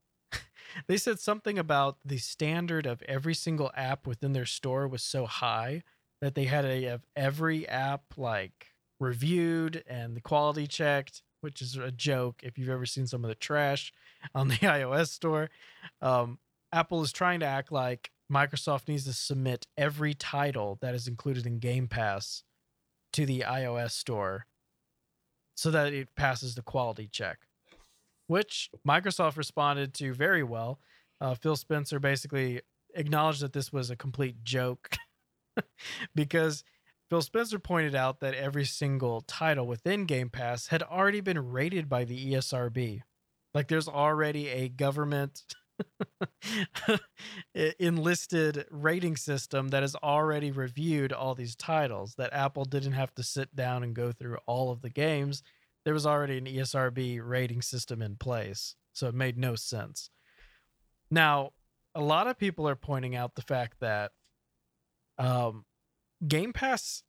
[0.88, 5.26] they said something about the standard of every single app within their store was so
[5.26, 5.84] high
[6.22, 8.68] that they had to have every app like
[8.99, 13.28] reviewed and the quality checked, which is a joke if you've ever seen some of
[13.28, 13.91] the trash
[14.34, 15.49] on the iOS store.
[16.01, 16.39] Um,
[16.72, 21.45] Apple is trying to act like Microsoft needs to submit every title that is included
[21.45, 22.43] in Game Pass
[23.14, 24.47] to the iOS store
[25.55, 27.39] so that it passes the quality check,
[28.28, 30.80] which Microsoft responded to very well.
[31.21, 32.61] Uh, Phil Spencer basically
[32.95, 34.97] acknowledged that this was a complete joke
[36.15, 36.63] because
[37.09, 41.88] Phil Spencer pointed out that every single title within Game Pass had already been rated
[41.88, 43.01] by the ESRB.
[43.53, 45.43] Like there's already a government
[47.80, 53.24] enlisted rating system that has already reviewed all these titles that Apple didn't have to
[53.24, 55.43] sit down and go through all of the games.
[55.86, 58.75] There was already an ESRB rating system in place.
[58.93, 60.09] So it made no sense.
[61.09, 61.51] Now,
[61.95, 64.11] a lot of people are pointing out the fact that
[65.17, 65.65] um,
[66.27, 67.03] Game Pass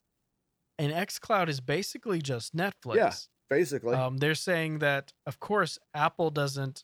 [0.78, 2.96] and xCloud is basically just Netflix.
[2.96, 3.12] Yeah.
[3.50, 6.82] Basically, Um, they're saying that, of course, Apple doesn't.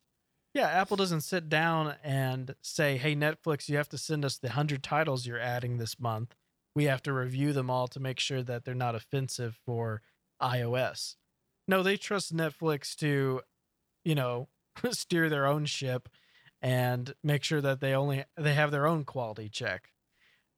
[0.52, 4.50] Yeah, Apple doesn't sit down and say, "Hey, Netflix, you have to send us the
[4.50, 6.34] hundred titles you're adding this month.
[6.74, 10.02] We have to review them all to make sure that they're not offensive for
[10.42, 11.16] iOS."
[11.70, 13.42] No, they trust Netflix to,
[14.04, 14.48] you know,
[14.90, 16.08] steer their own ship
[16.60, 19.90] and make sure that they only they have their own quality check.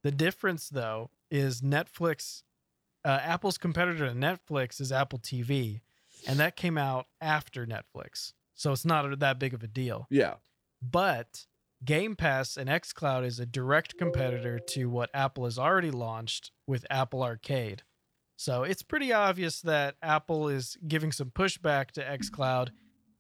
[0.03, 2.45] The difference, though, is Netflix.
[3.05, 5.83] Uh, Apple's competitor to Netflix is Apple TV,
[6.27, 10.07] and that came out after Netflix, so it's not that big of a deal.
[10.09, 10.37] yeah,
[10.81, 11.45] But
[11.85, 16.87] Game Pass and xCloud is a direct competitor to what Apple has already launched with
[16.89, 17.83] Apple Arcade.
[18.43, 22.71] So it's pretty obvious that Apple is giving some pushback to xCloud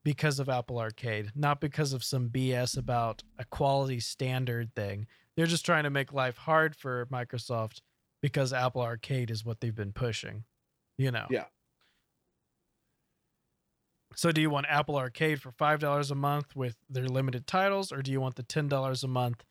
[0.02, 5.06] because of Apple Arcade, not because of some BS about a quality standard thing.
[5.36, 7.82] They're just trying to make life hard for Microsoft
[8.20, 10.42] because Apple Arcade is what they've been pushing,
[10.98, 11.26] you know.
[11.30, 11.44] Yeah.
[14.16, 18.02] So do you want Apple Arcade for $5 a month with their limited titles or
[18.02, 19.44] do you want the $10 a month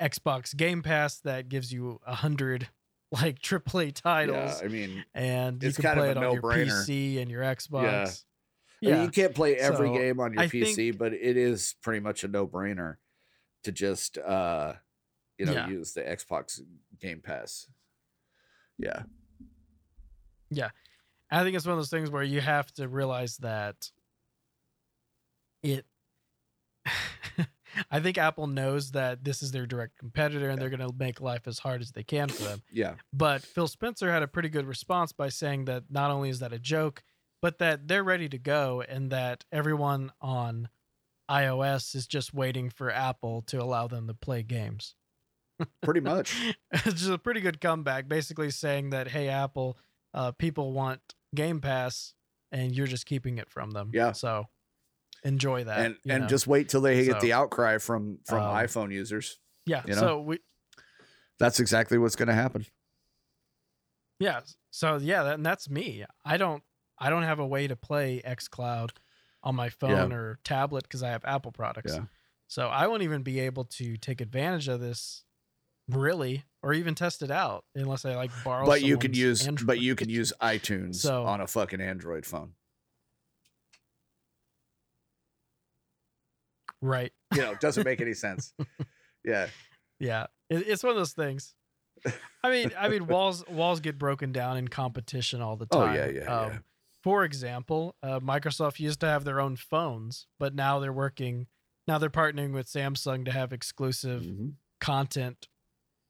[0.00, 2.70] Xbox Game Pass that gives you a 100
[3.12, 4.66] like AAA titles yeah.
[4.66, 6.42] I mean, and you it's can kind of play a it on your.
[6.42, 7.84] PC and your Xbox.
[7.84, 8.12] I
[8.80, 8.94] Yeah.
[8.96, 11.76] mean, you can't play every So, game on your I PC, think- but it is
[11.82, 12.96] pretty much a no-brainer
[13.64, 14.74] to just, uh,
[15.38, 15.68] you know, Yeah.
[15.68, 16.60] use the Xbox
[17.00, 17.68] Game Pass.
[18.78, 19.04] Yeah.
[20.50, 20.70] Yeah,
[21.30, 23.90] I think it's one of those things where you have to realize that
[25.62, 25.84] it.
[27.90, 31.20] I think Apple knows that this is their direct competitor and they're going to make
[31.20, 32.62] life as hard as they can for them.
[32.72, 36.40] yeah, But Phil Spencer had a pretty good response by saying that not only is
[36.40, 37.02] that a joke,
[37.42, 40.68] but that they're ready to go and that everyone on
[41.30, 44.94] iOS is just waiting for Apple to allow them to play games.
[45.82, 46.34] pretty much.
[46.72, 49.78] it's just a pretty good comeback, basically saying that, hey, Apple,
[50.14, 51.00] uh, people want
[51.34, 52.14] Game Pass
[52.52, 53.90] and you're just keeping it from them.
[53.92, 54.12] Yeah.
[54.12, 54.46] So
[55.26, 55.78] enjoy that.
[55.80, 56.28] and and know?
[56.28, 59.38] just wait till they get the outcry from from um, iPhone users.
[59.66, 59.82] yeah.
[59.86, 60.00] you know?
[60.00, 60.38] So we,
[61.38, 62.66] That's exactly what's going to happen.
[64.18, 64.40] Yeah.
[64.70, 66.04] So yeah, that, and that's me.
[66.24, 66.62] I don't
[66.98, 68.90] I don't have a way to play xCloud
[69.42, 71.94] on my phone or tablet because I have Apple products.
[71.94, 72.04] Yeah.
[72.48, 75.24] So I won't even be able to take advantage of this
[75.88, 79.62] really or even test it out unless I like borrow But you can someone's use
[79.64, 79.98] but you Android.
[79.98, 82.52] can use iTunes So- on a fucking Android phone.
[86.86, 87.12] Right.
[87.34, 88.54] You know, it doesn't make any sense.
[89.24, 89.48] Yeah.
[89.98, 90.26] Yeah.
[90.48, 91.54] It's one of those things.
[92.44, 95.94] I mean, I mean walls walls get broken down in competition all the Oh, time.
[95.96, 96.40] yeah, yeah, yeah.
[96.40, 96.64] Um,
[97.02, 101.46] For example, uh, Microsoft used to have their own phones, but now they're working.
[101.88, 104.54] Now they're partnering with Samsung to have exclusive Mhm.
[104.80, 105.48] content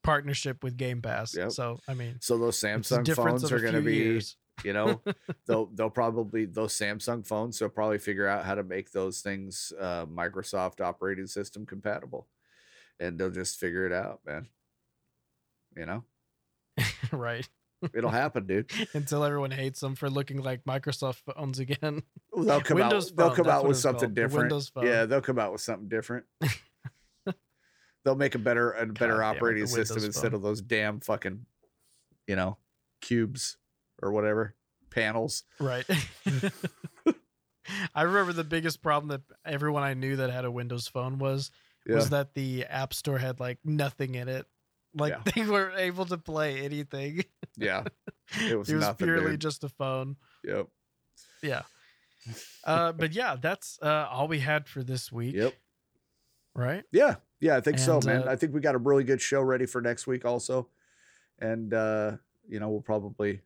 [0.03, 1.35] partnership with Game Pass.
[1.35, 1.51] Yep.
[1.51, 4.37] So I mean, So those Samsung phones are going to be, years.
[4.63, 5.01] You know,
[5.47, 7.59] they'll they'll probably those Samsung phones.
[7.59, 12.27] They'll probably figure out how to make those things uh, Microsoft operating system compatible,
[12.99, 14.47] and they'll just figure it out, man.
[15.75, 16.03] You know,
[17.11, 17.47] right?
[17.93, 18.71] it'll happen, dude.
[18.93, 22.01] Until everyone hates them for looking like Microsoft phones again.
[22.35, 23.17] They'll come Windows out.
[23.17, 24.43] They'll come out with something called, different.
[24.51, 24.85] Windows Phone.
[24.85, 26.25] Yeah, they'll come out with something different.
[28.05, 30.35] they'll make a better a better the operating system Windows instead Phone.
[30.35, 31.45] of those damn fucking,
[32.25, 32.57] you know,
[33.01, 33.57] cubes
[34.01, 34.55] or whatever
[34.89, 35.43] panels.
[35.59, 35.85] Right.
[37.93, 41.51] I remember the biggest problem that everyone I knew that had a Windows phone was
[41.85, 41.95] Yeah.
[41.95, 44.45] was that the App Store had like nothing in it.
[44.93, 45.31] Like Yeah.
[45.35, 47.23] they weren't able to play anything.
[47.57, 47.83] yeah.
[48.41, 49.41] It was it was nothing, purely dude.
[49.41, 50.17] just a phone.
[50.43, 50.67] Yep.
[51.41, 51.61] Yeah.
[52.65, 55.53] Uh, but yeah, that's uh, all we had for this week, Yep.
[56.53, 56.83] right?
[56.91, 57.15] Yeah.
[57.39, 58.27] Yeah, I think so, man.
[58.27, 60.67] uh, I think we got a really good show ready for next week also.
[61.39, 62.17] And uh,
[62.49, 63.41] you know, we'll probably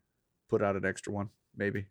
[0.52, 1.86] put out an extra one, maybe.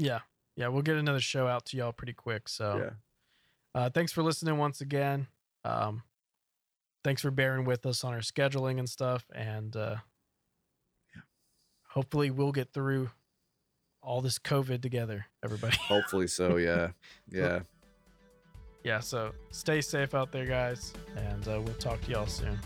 [0.00, 0.18] Yeah.
[0.56, 2.48] Yeah, we'll get another show out to y'all pretty quick.
[2.48, 3.80] So Yeah.
[3.80, 5.28] uh, thanks for listening once again.
[5.64, 6.02] Um,
[7.04, 9.24] thanks for bearing with us on our scheduling and stuff.
[9.32, 9.96] And uh,
[11.14, 11.22] yeah.
[11.90, 13.10] hopefully we'll get through
[14.02, 15.76] all this COVID together, everybody.
[15.82, 16.88] Hopefully so, yeah.
[17.30, 17.60] Yeah.
[18.82, 20.94] yeah, so stay safe out there, guys.
[21.16, 22.58] And uh, we'll talk to y'all soon.